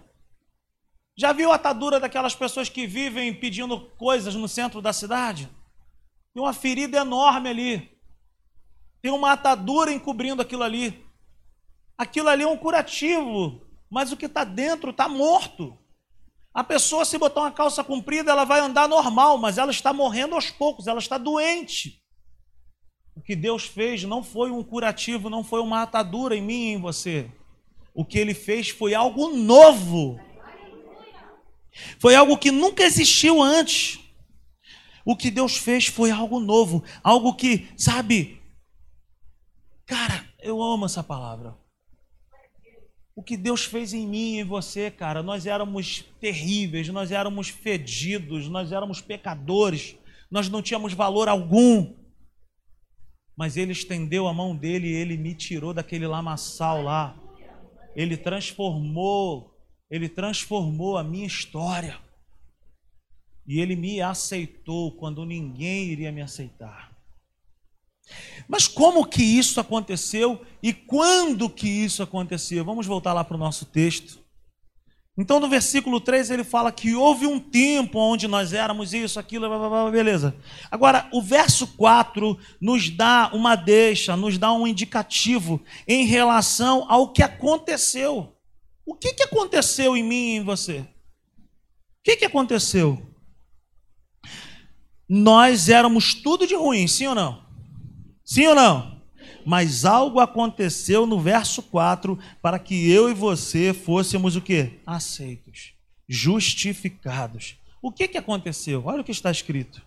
[1.18, 5.50] Já viu a atadura daquelas pessoas que vivem pedindo coisas no centro da cidade?
[6.34, 7.99] Tem uma ferida enorme ali.
[9.02, 11.06] Tem uma atadura encobrindo aquilo ali.
[11.98, 15.78] Aquilo ali é um curativo, mas o que está dentro está morto.
[16.54, 20.36] A pessoa, se botar uma calça comprida, ela vai andar normal, mas ela está morrendo
[20.36, 22.02] aos poucos, ela está doente.
[23.16, 26.74] O que Deus fez não foi um curativo, não foi uma atadura em mim e
[26.74, 27.30] em você.
[27.94, 30.20] O que ele fez foi algo novo.
[32.00, 34.00] Foi algo que nunca existiu antes.
[35.06, 38.39] O que Deus fez foi algo novo, algo que, sabe,
[39.90, 41.58] cara, eu amo essa palavra.
[43.16, 47.50] O que Deus fez em mim e em você, cara, nós éramos terríveis, nós éramos
[47.50, 49.98] fedidos, nós éramos pecadores,
[50.30, 51.96] nós não tínhamos valor algum.
[53.36, 57.18] Mas Ele estendeu a mão dele e Ele me tirou daquele lamaçal lá.
[57.96, 59.58] Ele transformou,
[59.90, 62.00] Ele transformou a minha história.
[63.48, 66.89] E Ele me aceitou quando ninguém iria me aceitar.
[68.48, 72.66] Mas como que isso aconteceu e quando que isso aconteceu?
[72.66, 74.20] Vamos voltar lá para o nosso texto.
[75.20, 79.50] Então, no versículo 3, ele fala que houve um tempo onde nós éramos isso, aquilo,
[79.50, 80.34] blá, blá, blá, beleza.
[80.72, 87.12] Agora, o verso 4 nos dá uma deixa, nos dá um indicativo em relação ao
[87.12, 88.34] que aconteceu.
[88.86, 90.80] O que, que aconteceu em mim e em você?
[90.80, 90.88] O
[92.02, 93.06] que, que aconteceu?
[95.08, 97.49] Nós éramos tudo de ruim, sim ou não?
[98.30, 99.02] Sim ou não?
[99.44, 104.80] Mas algo aconteceu no verso 4 para que eu e você fôssemos o que?
[104.86, 105.74] Aceitos,
[106.08, 107.58] justificados.
[107.82, 108.84] O que, que aconteceu?
[108.86, 109.82] Olha o que está escrito.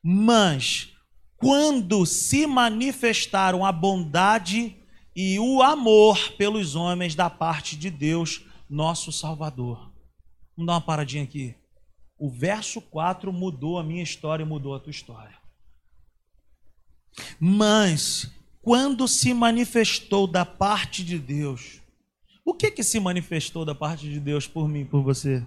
[0.00, 0.90] Mas
[1.36, 4.76] quando se manifestaram a bondade
[5.16, 9.90] e o amor pelos homens da parte de Deus, nosso Salvador.
[10.56, 11.56] Vamos dar uma paradinha aqui.
[12.16, 15.41] O verso 4 mudou a minha história e mudou a tua história.
[17.38, 21.80] Mas quando se manifestou da parte de Deus,
[22.44, 25.46] o que que se manifestou da parte de Deus por mim, por você?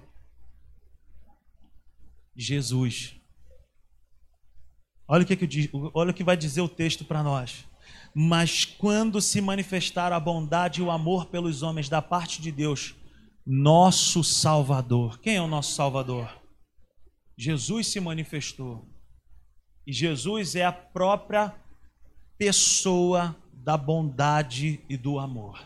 [2.35, 3.15] Jesus.
[5.07, 7.65] Olha o que, que, olha o que vai dizer o texto para nós.
[8.13, 12.95] Mas quando se manifestar a bondade e o amor pelos homens da parte de Deus,
[13.45, 15.19] nosso Salvador.
[15.19, 16.41] Quem é o nosso Salvador?
[17.37, 18.89] Jesus se manifestou.
[19.85, 21.53] E Jesus é a própria
[22.37, 25.59] pessoa da bondade e do amor.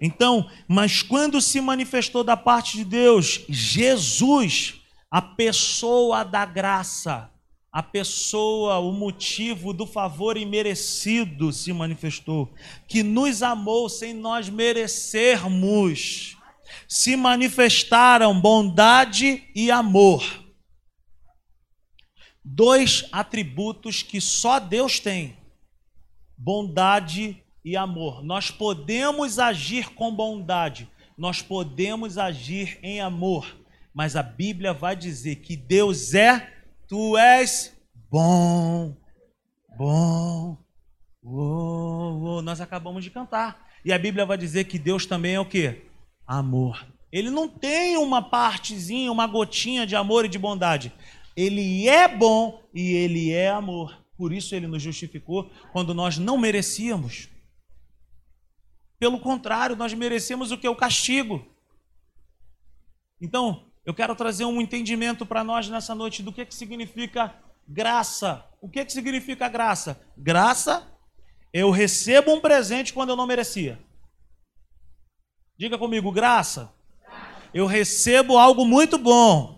[0.00, 7.30] Então, mas quando se manifestou da parte de Deus, Jesus, a pessoa da graça,
[7.72, 12.50] a pessoa, o motivo do favor imerecido se manifestou,
[12.88, 16.36] que nos amou sem nós merecermos.
[16.88, 20.45] Se manifestaram bondade e amor
[22.46, 25.36] dois atributos que só Deus tem:
[26.38, 28.22] bondade e amor.
[28.22, 33.56] Nós podemos agir com bondade, nós podemos agir em amor,
[33.92, 36.52] mas a Bíblia vai dizer que Deus é,
[36.86, 37.76] tu és
[38.08, 38.96] bom,
[39.76, 40.56] bom.
[41.28, 43.66] Oh, nós acabamos de cantar.
[43.84, 45.82] E a Bíblia vai dizer que Deus também é o que?
[46.24, 46.86] Amor.
[47.10, 50.92] Ele não tem uma partezinha, uma gotinha de amor e de bondade.
[51.36, 54.02] Ele é bom e ele é amor.
[54.16, 57.28] Por isso ele nos justificou quando nós não merecíamos.
[58.98, 60.66] Pelo contrário, nós merecemos o que?
[60.66, 61.46] O castigo.
[63.20, 67.34] Então, eu quero trazer um entendimento para nós nessa noite do que, que significa
[67.68, 68.44] graça.
[68.60, 70.00] O que, que significa graça?
[70.16, 70.90] Graça,
[71.52, 73.78] eu recebo um presente quando eu não merecia.
[75.58, 76.72] Diga comigo, graça.
[77.52, 79.55] Eu recebo algo muito bom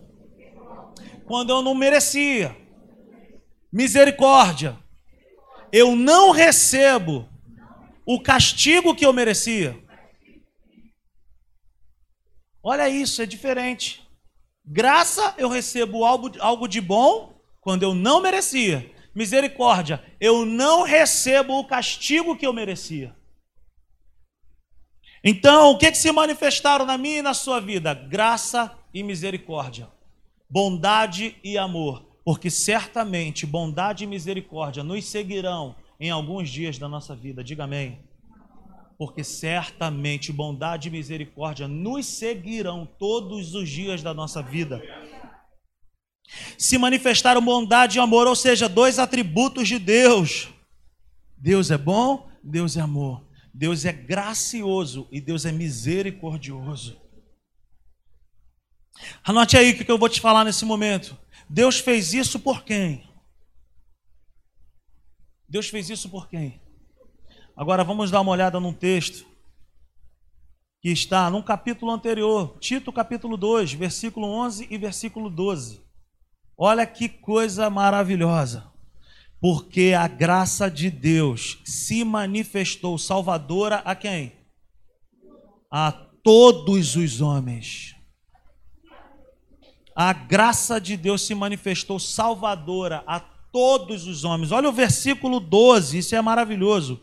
[1.29, 2.57] quando eu não merecia.
[3.71, 4.77] Misericórdia.
[5.71, 7.29] Eu não recebo
[8.07, 9.79] o castigo que eu merecia.
[12.63, 14.03] Olha isso, é diferente.
[14.65, 18.91] Graça, eu recebo algo, algo de bom quando eu não merecia.
[19.15, 23.15] Misericórdia, eu não recebo o castigo que eu merecia.
[25.23, 27.93] Então, o que, que se manifestaram na minha e na sua vida?
[27.93, 29.91] Graça e misericórdia,
[30.49, 37.15] bondade e amor, porque certamente bondade e misericórdia nos seguirão em alguns dias da nossa
[37.15, 37.43] vida.
[37.43, 37.99] Diga amém.
[38.97, 44.83] Porque certamente bondade e misericórdia nos seguirão todos os dias da nossa vida.
[46.59, 50.49] Se manifestaram bondade e amor, ou seja, dois atributos de Deus.
[51.37, 53.27] Deus é bom, Deus é amor.
[53.55, 57.08] Deus é gracioso e Deus é misericordioso.
[59.25, 61.17] Anote aí o que eu vou te falar nesse momento.
[61.49, 63.09] Deus fez isso por quem?
[65.49, 66.61] Deus fez isso por quem?
[67.57, 69.27] Agora vamos dar uma olhada num texto
[70.81, 75.83] que está num capítulo anterior, Tito capítulo 2, versículo 11 e versículo 12.
[76.57, 78.71] Olha que coisa maravilhosa.
[79.41, 84.33] Porque a graça de Deus se manifestou salvadora a quem?
[85.71, 87.95] A todos os homens.
[90.01, 94.53] A graça de Deus se manifestou salvadora a todos os homens.
[94.53, 97.03] Olha o versículo 12, isso é maravilhoso.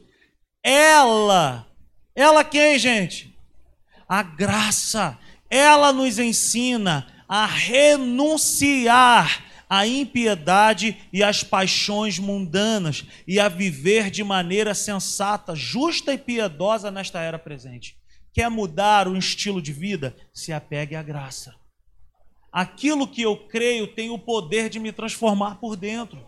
[0.64, 1.68] Ela,
[2.16, 3.38] ela quem, gente?
[4.08, 13.50] A graça, ela nos ensina a renunciar à impiedade e às paixões mundanas e a
[13.50, 17.98] viver de maneira sensata, justa e piedosa nesta era presente.
[18.32, 20.16] Quer mudar o estilo de vida?
[20.34, 21.65] Se apegue à graça
[22.56, 26.26] aquilo que eu creio tem o poder de me transformar por dentro.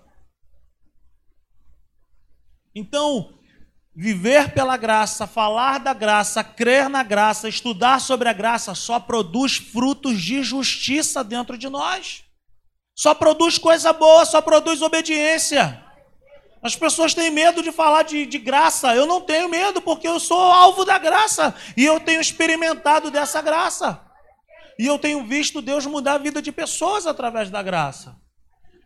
[2.75, 3.39] Então,
[3.95, 9.55] viver pela graça, falar da graça, crer na graça, estudar sobre a graça, só produz
[9.55, 12.25] frutos de justiça dentro de nós.
[12.93, 15.81] Só produz coisa boa, só produz obediência.
[16.61, 18.93] As pessoas têm medo de falar de, de, graça.
[18.93, 23.41] Eu não tenho medo, porque eu sou alvo da graça e eu tenho experimentado dessa
[23.41, 24.06] graça.
[24.79, 28.15] E eu tenho visto Deus mudar a vida de pessoas através da graça.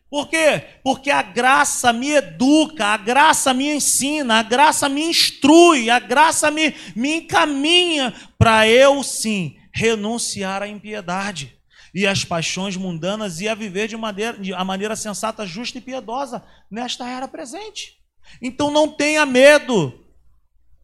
[0.10, 0.64] Por quê?
[0.84, 6.52] Porque a graça me educa, a graça me ensina, a graça me instrui, a graça
[6.52, 11.58] me, me encaminha para eu sim renunciar à impiedade
[11.94, 15.82] e às paixões mundanas e a viver de maneira, de a maneira sensata, justa e
[15.82, 17.98] piedosa nesta era presente.
[18.42, 20.01] Então não tenha medo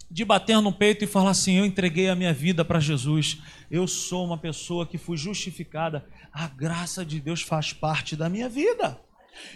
[0.10, 3.38] de bater no peito e falar assim: Eu entreguei a minha vida para Jesus,
[3.70, 8.48] eu sou uma pessoa que fui justificada, a graça de Deus faz parte da minha
[8.48, 9.00] vida.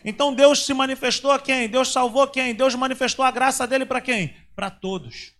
[0.05, 1.67] Então Deus se manifestou a quem?
[1.67, 2.53] Deus salvou quem?
[2.53, 4.35] Deus manifestou a graça dele para quem?
[4.55, 5.33] Para todos.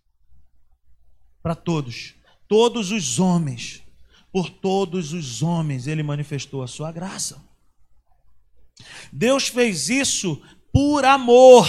[1.43, 2.15] Para todos.
[2.47, 3.84] Todos os homens.
[4.32, 7.43] Por todos os homens ele manifestou a sua graça.
[9.12, 10.41] Deus fez isso
[10.74, 11.67] por amor.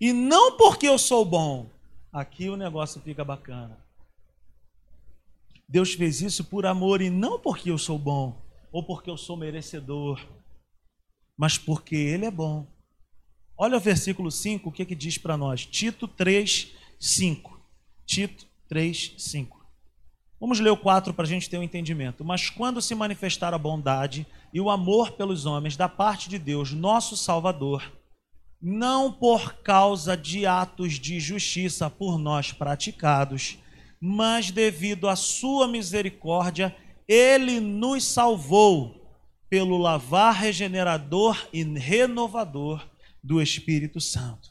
[0.00, 1.70] E não porque eu sou bom,
[2.12, 3.78] aqui o negócio fica bacana.
[5.68, 8.40] Deus fez isso por amor e não porque eu sou bom
[8.70, 10.24] ou porque eu sou merecedor,
[11.36, 12.66] mas porque Ele é bom.
[13.58, 15.64] Olha o versículo 5, o que, que diz para nós?
[15.64, 17.60] Tito 3, 5.
[18.04, 19.56] Tito 3, 5.
[20.38, 22.24] Vamos ler o 4 para a gente ter um entendimento.
[22.24, 26.72] Mas quando se manifestar a bondade e o amor pelos homens da parte de Deus,
[26.72, 27.90] nosso Salvador,
[28.60, 33.58] não por causa de atos de justiça por nós praticados,
[34.00, 39.06] mas devido à sua misericórdia, ele nos salvou
[39.48, 42.88] pelo lavar regenerador e renovador
[43.22, 44.50] do Espírito Santo.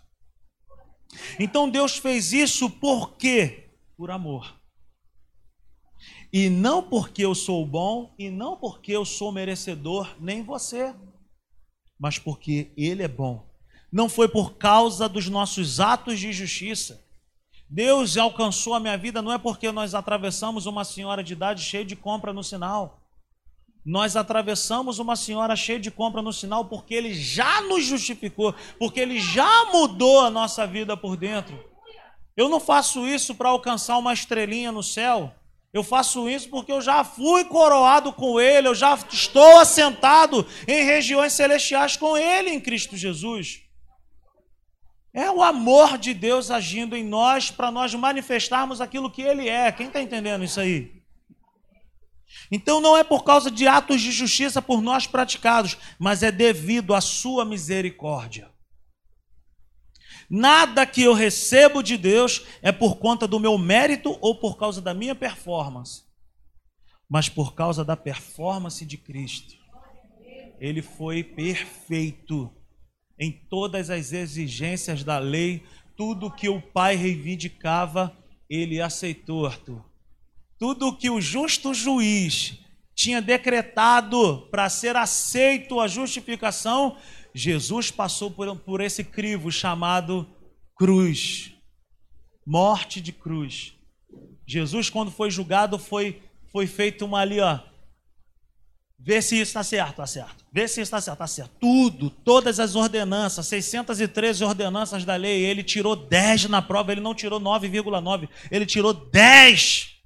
[1.39, 3.71] Então Deus fez isso por quê?
[3.97, 4.59] Por amor.
[6.31, 10.93] E não porque eu sou bom, e não porque eu sou merecedor, nem você,
[11.97, 13.54] mas porque Ele é bom
[13.95, 17.01] não foi por causa dos nossos atos de justiça.
[17.69, 21.85] Deus alcançou a minha vida não é porque nós atravessamos uma senhora de idade cheia
[21.85, 22.99] de compra no sinal.
[23.85, 28.99] Nós atravessamos uma senhora cheia de compra no sinal porque Ele já nos justificou, porque
[28.99, 31.57] Ele já mudou a nossa vida por dentro.
[32.35, 35.33] Eu não faço isso para alcançar uma estrelinha no céu.
[35.71, 40.83] Eu faço isso porque eu já fui coroado com Ele, eu já estou assentado em
[40.83, 43.63] regiões celestiais com Ele em Cristo Jesus.
[45.15, 49.71] É o amor de Deus agindo em nós para nós manifestarmos aquilo que Ele é.
[49.71, 51.01] Quem está entendendo isso aí?
[52.51, 56.93] Então não é por causa de atos de justiça por nós praticados, mas é devido
[56.93, 58.51] à Sua misericórdia.
[60.29, 64.81] Nada que eu recebo de Deus é por conta do meu mérito ou por causa
[64.81, 66.03] da minha performance.
[67.07, 69.53] mas por causa da performance de Cristo.
[70.59, 72.51] Ele foi perfeito
[73.19, 75.63] em todas as exigências da lei,
[75.95, 78.15] tudo que o Pai reivindicava,
[78.49, 79.83] ele aceitou, Arthur.
[80.59, 82.59] Tudo que o justo juiz
[82.95, 86.97] tinha decretado para ser aceito a justificação,
[87.33, 90.27] Jesus passou por, por esse crivo chamado
[90.75, 91.55] cruz
[92.45, 93.73] morte de cruz.
[94.45, 97.59] Jesus, quando foi julgado, foi, foi feito uma ali, ó.
[99.05, 100.43] Vê se isso está certo, está certo.
[100.51, 101.51] Vê se isso está certo, está certo.
[101.59, 107.13] Tudo, todas as ordenanças, 613 ordenanças da lei, ele tirou 10 na prova, ele não
[107.13, 110.01] tirou 9,9, ele tirou 10.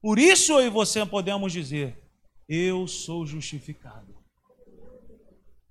[0.00, 2.02] Por isso eu e você podemos dizer:
[2.48, 4.16] Eu sou justificado.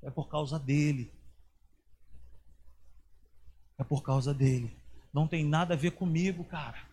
[0.03, 1.11] É por causa dele.
[3.79, 4.77] É por causa dele.
[5.11, 6.92] Não tem nada a ver comigo, cara.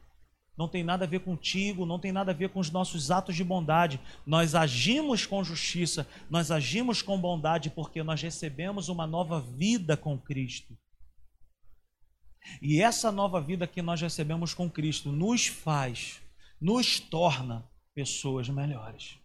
[0.57, 3.35] Não tem nada a ver contigo, não tem nada a ver com os nossos atos
[3.35, 4.01] de bondade.
[4.27, 10.19] Nós agimos com justiça, nós agimos com bondade porque nós recebemos uma nova vida com
[10.19, 10.77] Cristo.
[12.61, 16.21] E essa nova vida que nós recebemos com Cristo nos faz,
[16.61, 19.19] nos torna pessoas melhores.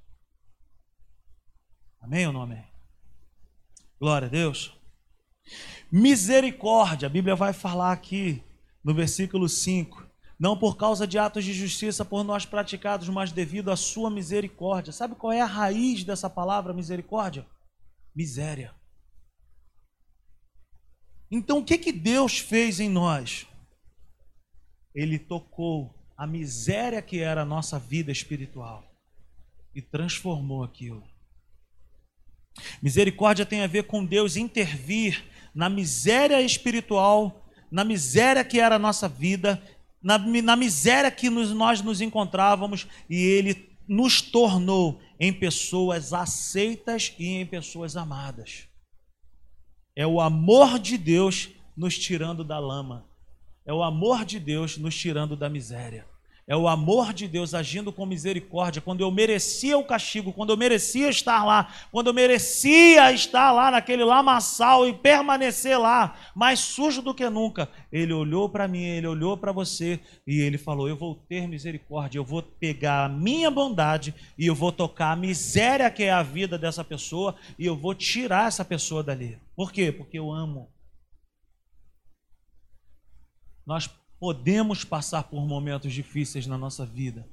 [2.01, 2.63] Amém ou não amém?
[3.99, 4.71] Glória a Deus.
[5.91, 8.43] Misericórdia, a Bíblia vai falar aqui
[8.83, 10.04] no versículo 5.
[10.39, 14.91] Não por causa de atos de justiça por nós praticados, mas devido à sua misericórdia.
[14.91, 17.45] Sabe qual é a raiz dessa palavra misericórdia?
[18.13, 18.73] Miséria.
[21.31, 23.47] Então o que, que Deus fez em nós?
[24.93, 28.83] Ele tocou a miséria que era a nossa vida espiritual
[29.73, 31.03] e transformou aquilo.
[32.81, 38.79] Misericórdia tem a ver com Deus intervir na miséria espiritual na miséria que era a
[38.79, 39.61] nossa vida,
[40.05, 47.15] na, na miséria que nos, nós nos encontrávamos, e Ele nos tornou em pessoas aceitas
[47.17, 48.67] e em pessoas amadas.
[49.95, 53.09] É o amor de Deus nos tirando da lama.
[53.65, 56.05] É o amor de Deus nos tirando da miséria.
[56.47, 58.79] É o amor de Deus agindo com misericórdia.
[58.79, 63.71] Quando eu merecia o castigo, quando eu merecia estar lá, quando eu merecia estar lá
[63.71, 69.07] naquele lamaçal e permanecer lá, mais sujo do que nunca, ele olhou para mim, ele
[69.07, 73.49] olhou para você e ele falou: Eu vou ter misericórdia, eu vou pegar a minha
[73.49, 77.75] bondade e eu vou tocar a miséria que é a vida dessa pessoa e eu
[77.75, 79.39] vou tirar essa pessoa dali.
[79.55, 79.91] Por quê?
[79.91, 80.69] Porque eu amo.
[83.65, 83.89] Nós
[84.25, 87.27] podemos passar por momentos difíceis na nossa vida.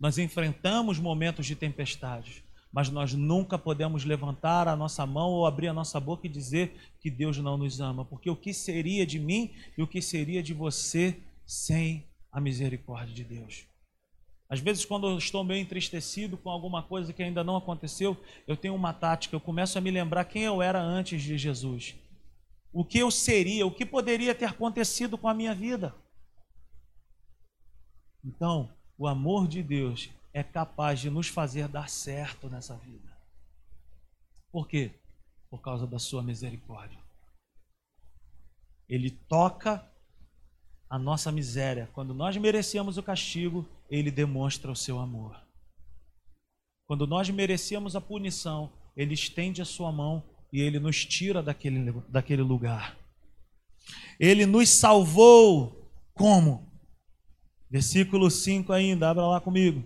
[0.00, 2.42] Nós enfrentamos momentos de tempestade,
[2.72, 6.74] mas nós nunca podemos levantar a nossa mão ou abrir a nossa boca e dizer
[7.02, 10.42] que Deus não nos ama, porque o que seria de mim e o que seria
[10.42, 13.66] de você sem a misericórdia de Deus?
[14.48, 18.56] Às vezes, quando eu estou meio entristecido com alguma coisa que ainda não aconteceu, eu
[18.56, 21.94] tenho uma tática, eu começo a me lembrar quem eu era antes de Jesus.
[22.72, 25.94] O que eu seria, o que poderia ter acontecido com a minha vida.
[28.24, 33.16] Então, o amor de Deus é capaz de nos fazer dar certo nessa vida.
[34.50, 34.92] Por quê?
[35.50, 36.98] Por causa da sua misericórdia.
[38.88, 39.84] Ele toca
[40.88, 41.88] a nossa miséria.
[41.92, 45.38] Quando nós merecemos o castigo, ele demonstra o seu amor.
[46.86, 51.92] Quando nós merecemos a punição, ele estende a sua mão e ele nos tira daquele,
[52.08, 52.96] daquele lugar.
[54.18, 56.67] Ele nos salvou como?
[57.70, 59.84] Versículo 5 ainda, abra lá comigo.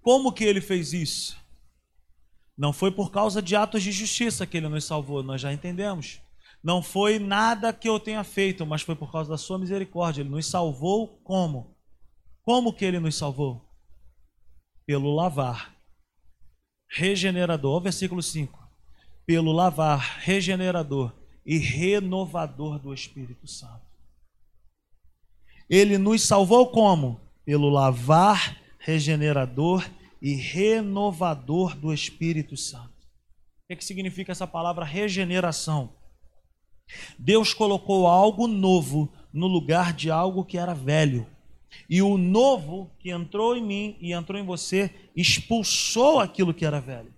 [0.00, 1.36] Como que ele fez isso?
[2.56, 6.20] Não foi por causa de atos de justiça que ele nos salvou, nós já entendemos.
[6.62, 10.22] Não foi nada que eu tenha feito, mas foi por causa da sua misericórdia.
[10.22, 11.76] Ele nos salvou como?
[12.42, 13.64] Como que ele nos salvou?
[14.86, 15.76] Pelo lavar
[16.88, 18.58] regenerador, versículo 5.
[19.24, 21.12] Pelo lavar regenerador
[21.44, 23.85] e renovador do Espírito Santo.
[25.68, 27.20] Ele nos salvou como?
[27.44, 29.88] Pelo lavar regenerador
[30.22, 32.88] e renovador do Espírito Santo.
[32.88, 35.92] O que, é que significa essa palavra regeneração?
[37.18, 41.26] Deus colocou algo novo no lugar de algo que era velho.
[41.90, 46.80] E o novo que entrou em mim e entrou em você expulsou aquilo que era
[46.80, 47.12] velho.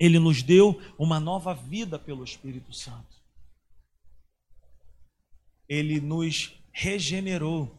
[0.00, 3.21] Ele nos deu uma nova vida pelo Espírito Santo
[5.72, 7.74] ele nos regenerou.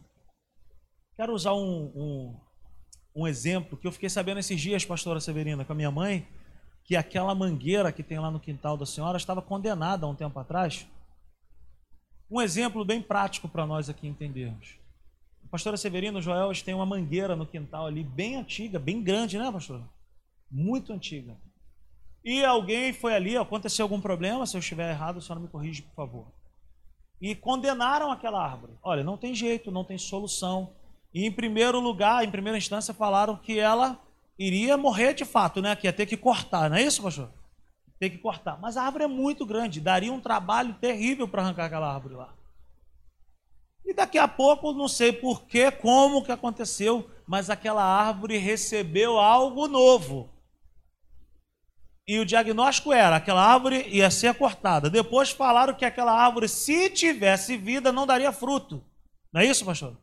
[1.16, 2.40] Quero usar um, um,
[3.14, 6.26] um, exemplo que eu fiquei sabendo esses dias, pastora Severina, com a minha mãe,
[6.82, 10.36] que aquela mangueira que tem lá no quintal da senhora estava condenada há um tempo
[10.40, 10.88] atrás.
[12.28, 14.76] Um exemplo bem prático para nós aqui entendermos.
[15.44, 19.52] A pastora Severino Joel tem uma mangueira no quintal ali, bem antiga, bem grande, né,
[19.52, 19.80] pastor?
[20.50, 21.36] Muito antiga.
[22.24, 25.84] E alguém foi ali, aconteceu algum problema, se eu estiver errado, só não me corrija,
[25.84, 26.43] por favor.
[27.24, 28.74] E condenaram aquela árvore.
[28.82, 30.74] Olha, não tem jeito, não tem solução.
[31.14, 33.98] E em primeiro lugar, em primeira instância, falaram que ela
[34.38, 35.74] iria morrer de fato, né?
[35.74, 37.30] Que ia ter que cortar, não é isso, pastor?
[37.98, 38.60] Ter que cortar.
[38.60, 42.34] Mas a árvore é muito grande, daria um trabalho terrível para arrancar aquela árvore lá.
[43.86, 49.66] E daqui a pouco, não sei porquê, como que aconteceu, mas aquela árvore recebeu algo
[49.66, 50.28] novo.
[52.06, 54.90] E o diagnóstico era: aquela árvore ia ser cortada.
[54.90, 58.84] Depois falaram que aquela árvore, se tivesse vida, não daria fruto.
[59.32, 59.96] Não é isso, pastor?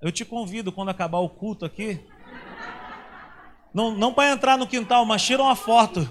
[0.00, 1.98] Eu te convido, quando acabar o culto aqui,
[3.72, 6.08] não, não para entrar no quintal, mas tira uma foto.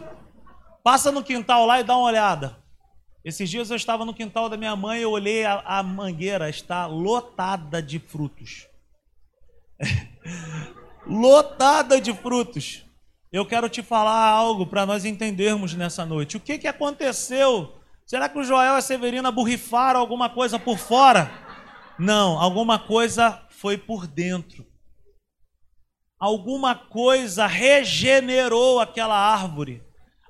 [0.84, 2.61] Passa no quintal lá e dá uma olhada.
[3.24, 6.49] Esses dias eu estava no quintal da minha mãe e eu olhei a, a mangueira,
[6.49, 8.67] está lotada de frutos.
[11.07, 12.84] lotada de frutos.
[13.34, 16.38] Eu quero te falar algo para nós entendermos nessa noite.
[16.38, 17.73] O que, que aconteceu?
[18.05, 21.31] Será que o Joel e a Severina borrifaram alguma coisa por fora?
[21.97, 24.63] Não, alguma coisa foi por dentro.
[26.19, 29.81] Alguma coisa regenerou aquela árvore.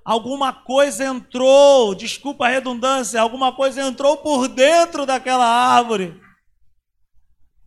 [0.06, 6.22] Alguma coisa entrou, desculpa a redundância, alguma coisa entrou por dentro daquela árvore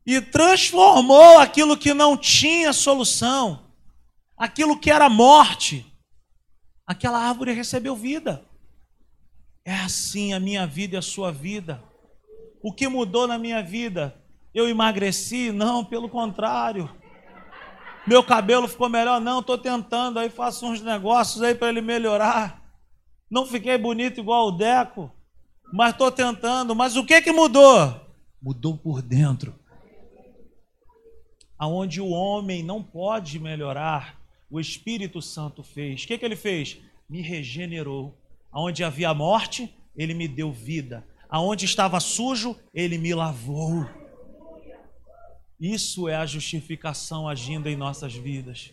[0.07, 3.66] e transformou aquilo que não tinha solução,
[4.37, 5.87] aquilo que era morte.
[6.87, 8.45] Aquela árvore recebeu vida.
[9.65, 11.83] É assim a minha vida e a sua vida.
[12.63, 14.15] O que mudou na minha vida?
[14.55, 15.51] Eu emagreci?
[15.51, 16.89] Não, pelo contrário.
[18.07, 19.21] Meu cabelo ficou melhor?
[19.21, 22.63] Não, estou tentando, aí faço uns negócios aí para ele melhorar.
[23.29, 25.11] Não fiquei bonito igual o Deco,
[25.73, 26.75] mas estou tentando.
[26.75, 28.01] Mas o que que mudou?
[28.41, 29.53] Mudou por dentro.
[31.59, 34.17] Aonde o homem não pode melhorar,
[34.51, 36.05] o Espírito Santo fez.
[36.05, 36.79] O que, que ele fez?
[37.09, 38.17] Me regenerou.
[38.51, 41.07] Aonde havia morte, ele me deu vida.
[41.29, 43.89] Aonde estava sujo, ele me lavou.
[45.59, 48.73] Isso é a justificação agindo em nossas vidas.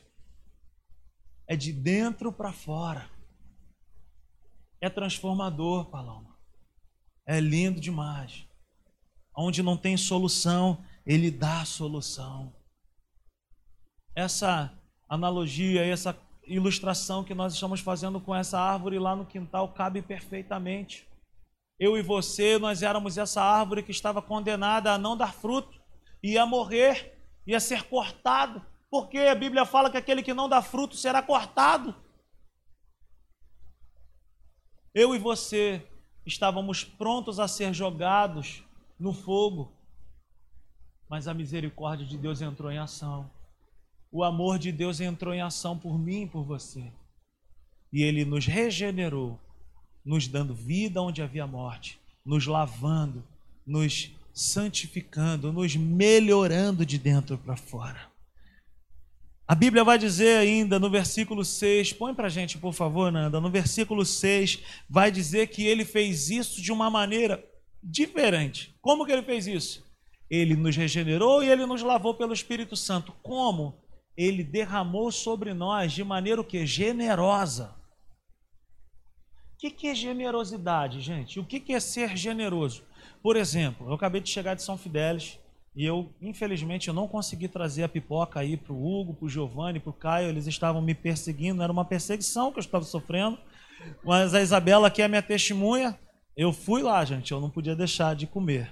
[1.48, 3.10] É de dentro para fora.
[4.80, 6.38] É transformador, Paloma.
[7.26, 8.46] É lindo demais.
[9.36, 12.54] Onde não tem solução, ele dá solução.
[14.16, 14.78] Essa
[15.14, 21.08] analogia, essa ilustração que nós estamos fazendo com essa árvore lá no quintal cabe perfeitamente.
[21.80, 25.82] Eu e você, nós éramos essa árvore que estava condenada a não dar fruto
[26.24, 30.96] ia morrer, ia ser cortado, porque a Bíblia fala que aquele que não dá fruto
[30.96, 31.94] será cortado.
[34.96, 35.86] Eu e você
[36.26, 38.64] estávamos prontos a ser jogados
[38.98, 39.74] no fogo,
[41.10, 43.30] mas a misericórdia de Deus entrou em ação.
[44.16, 46.84] O amor de Deus entrou em ação por mim e por você.
[47.92, 49.40] E ele nos regenerou,
[50.06, 53.24] nos dando vida onde havia morte, nos lavando,
[53.66, 58.08] nos santificando, nos melhorando de dentro para fora.
[59.48, 63.50] A Bíblia vai dizer ainda no versículo 6, põe para gente, por favor, Nanda, no
[63.50, 67.44] versículo 6, vai dizer que ele fez isso de uma maneira
[67.82, 68.76] diferente.
[68.80, 69.84] Como que ele fez isso?
[70.30, 73.12] Ele nos regenerou e ele nos lavou pelo Espírito Santo.
[73.24, 73.82] Como?
[74.16, 76.66] Ele derramou sobre nós de maneira o que?
[76.66, 77.76] Generosa.
[79.54, 81.40] O que é generosidade, gente?
[81.40, 82.84] O que é ser generoso?
[83.22, 85.40] Por exemplo, eu acabei de chegar de São Fidélis
[85.76, 89.30] e eu, infelizmente, eu não consegui trazer a pipoca aí para o Hugo, para o
[89.30, 90.30] Giovanni, para o Caio.
[90.30, 93.40] Eles estavam me perseguindo, era uma perseguição que eu estava sofrendo.
[94.04, 95.98] Mas a Isabela, que é minha testemunha,
[96.38, 98.72] eu fui lá, gente, eu não podia deixar de comer.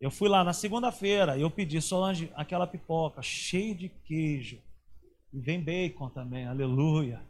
[0.00, 4.60] Eu fui lá na segunda-feira e eu pedi, Solange, aquela pipoca cheia de queijo.
[5.32, 7.22] E vem bacon também, aleluia.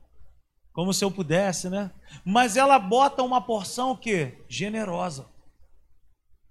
[0.72, 1.90] Como se eu pudesse, né?
[2.24, 5.26] Mas ela bota uma porção que generosa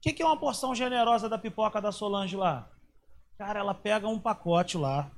[0.06, 2.70] que, que é uma porção generosa da pipoca da Solange lá?
[3.40, 5.10] Cara, ela pega um pacote lá,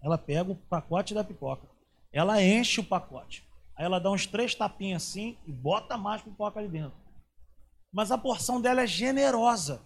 [0.00, 1.66] ela pega o pacote da pipoca,
[2.12, 3.44] ela enche o pacote,
[3.76, 6.96] aí ela dá uns três tapinhas assim e bota mais pipoca ali dentro.
[7.92, 9.82] Mas a porção dela é generosa.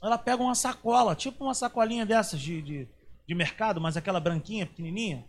[0.00, 2.88] Ela pega uma sacola, tipo uma sacolinha dessas de, de,
[3.26, 5.26] de mercado, mas aquela branquinha, pequenininha,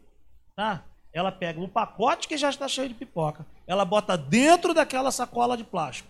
[0.57, 0.83] tá?
[1.13, 5.55] Ela pega o pacote que já está cheio de pipoca, ela bota dentro daquela sacola
[5.55, 6.09] de plástico.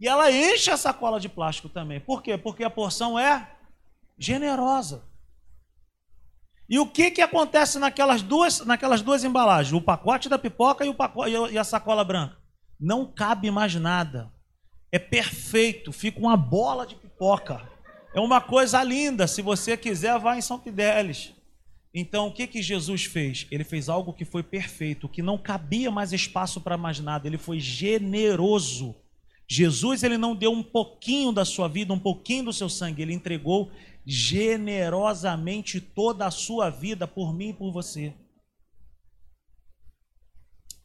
[0.00, 2.00] E ela enche a sacola de plástico também.
[2.00, 2.36] Por quê?
[2.36, 3.48] Porque a porção é
[4.18, 5.04] generosa.
[6.68, 9.72] E o que, que acontece naquelas duas, naquelas duas embalagens?
[9.72, 12.36] O pacote da pipoca e, o pacote, e a sacola branca.
[12.80, 14.32] Não cabe mais nada.
[14.90, 17.62] é perfeito, fica uma bola de pipoca.
[18.14, 19.26] É uma coisa linda.
[19.26, 21.34] Se você quiser, vá em São Fidélis.
[21.96, 23.46] Então, o que, que Jesus fez?
[23.52, 27.28] Ele fez algo que foi perfeito, que não cabia mais espaço para mais nada.
[27.28, 28.96] Ele foi generoso.
[29.48, 33.12] Jesus ele não deu um pouquinho da sua vida, um pouquinho do seu sangue, ele
[33.12, 33.70] entregou
[34.04, 38.12] generosamente toda a sua vida por mim e por você.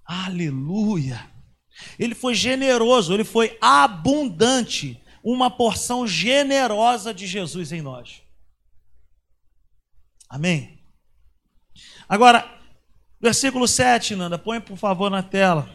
[0.06, 1.32] Aleluia!
[1.98, 8.22] Ele foi generoso, ele foi abundante, uma porção generosa de Jesus em nós.
[10.30, 10.79] Amém?
[12.10, 12.44] Agora,
[13.22, 15.70] versículo 7, Nanda, põe por favor na tela.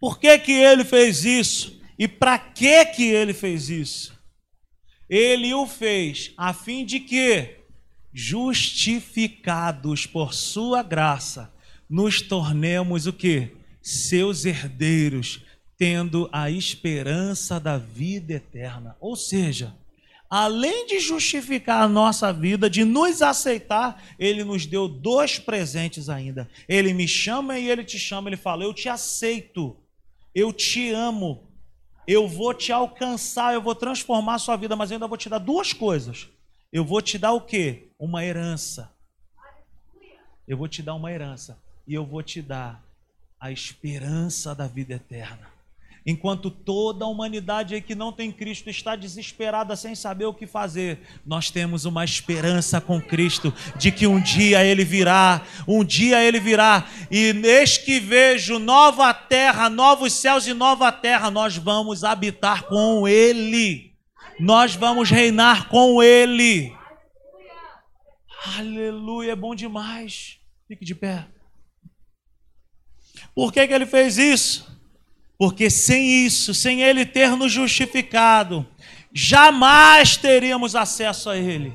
[0.00, 1.78] Por que, que ele fez isso?
[1.98, 4.18] E para que que ele fez isso?
[5.08, 7.56] Ele o fez a fim de que,
[8.12, 11.52] justificados por sua graça,
[11.88, 13.54] nos tornemos o que?
[13.82, 15.42] Seus herdeiros,
[15.76, 18.96] tendo a esperança da vida eterna.
[18.98, 19.76] Ou seja,
[20.30, 26.48] além de justificar a nossa vida, de nos aceitar, ele nos deu dois presentes ainda.
[26.68, 29.76] Ele me chama e ele te chama, ele fala: Eu te aceito
[30.36, 31.50] eu te amo,
[32.06, 35.30] eu vou te alcançar, eu vou transformar a sua vida, mas eu ainda vou te
[35.30, 36.28] dar duas coisas.
[36.70, 37.88] Eu vou te dar o quê?
[37.98, 38.92] Uma herança.
[40.46, 41.58] Eu vou te dar uma herança.
[41.86, 42.84] E eu vou te dar
[43.40, 45.50] a esperança da vida eterna.
[46.06, 51.00] Enquanto toda a humanidade que não tem Cristo está desesperada sem saber o que fazer,
[51.26, 56.38] nós temos uma esperança com Cristo de que um dia ele virá, um dia ele
[56.38, 62.62] virá, e eis que vejo nova terra, novos céus e nova terra, nós vamos habitar
[62.68, 63.92] com ele.
[64.38, 66.72] Nós vamos reinar com ele.
[68.56, 70.38] Aleluia, é bom demais.
[70.68, 71.26] Fique de pé.
[73.34, 74.75] Por que, que ele fez isso?
[75.38, 78.66] Porque sem isso, sem Ele ter nos justificado,
[79.12, 81.72] jamais teríamos acesso a Ele.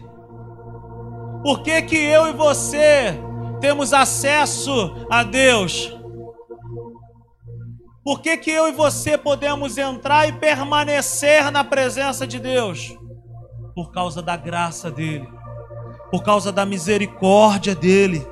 [1.44, 3.20] Por que, que eu e você
[3.60, 5.94] temos acesso a Deus?
[8.04, 12.98] Por que, que eu e você podemos entrar e permanecer na presença de Deus?
[13.76, 15.30] Por causa da graça dEle,
[16.10, 18.28] por causa da misericórdia dEle.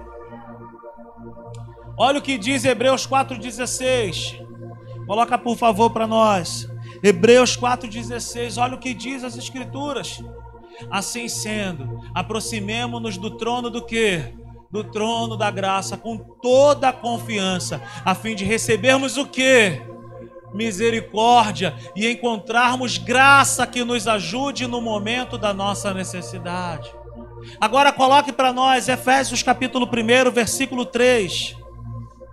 [1.98, 4.49] Olha o que diz Hebreus 4,16.
[5.10, 6.70] Coloca por favor para nós.
[7.02, 8.62] Hebreus 4,16.
[8.62, 10.24] Olha o que diz as Escrituras.
[10.92, 14.22] Assim sendo, aproximemo-nos do trono do que?
[14.70, 19.82] Do trono da graça, com toda a confiança, a fim de recebermos o que?
[20.54, 26.94] Misericórdia e encontrarmos graça que nos ajude no momento da nossa necessidade.
[27.60, 31.58] Agora coloque para nós Efésios capítulo 1, versículo 3.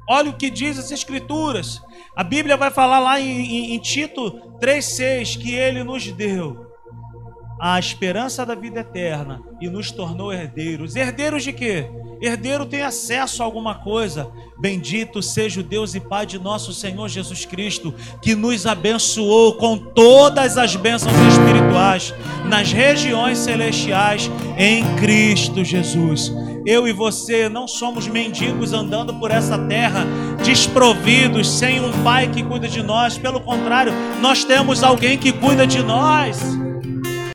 [0.08, 1.82] Olha o que diz as Escrituras.
[2.14, 4.30] A Bíblia vai falar lá em, em, em Tito
[4.60, 6.66] 3,6 que ele nos deu
[7.58, 10.94] a esperança da vida eterna e nos tornou herdeiros.
[10.94, 11.90] Herdeiros de quê?
[12.20, 14.30] Herdeiro tem acesso a alguma coisa.
[14.58, 19.76] Bendito seja o Deus e Pai de nosso Senhor Jesus Cristo, que nos abençoou com
[19.76, 22.14] todas as bênçãos espirituais
[22.46, 26.32] nas regiões celestiais em Cristo Jesus.
[26.66, 30.04] Eu e você não somos mendigos andando por essa terra
[30.44, 33.16] desprovidos, sem um pai que cuida de nós.
[33.16, 36.40] Pelo contrário, nós temos alguém que cuida de nós.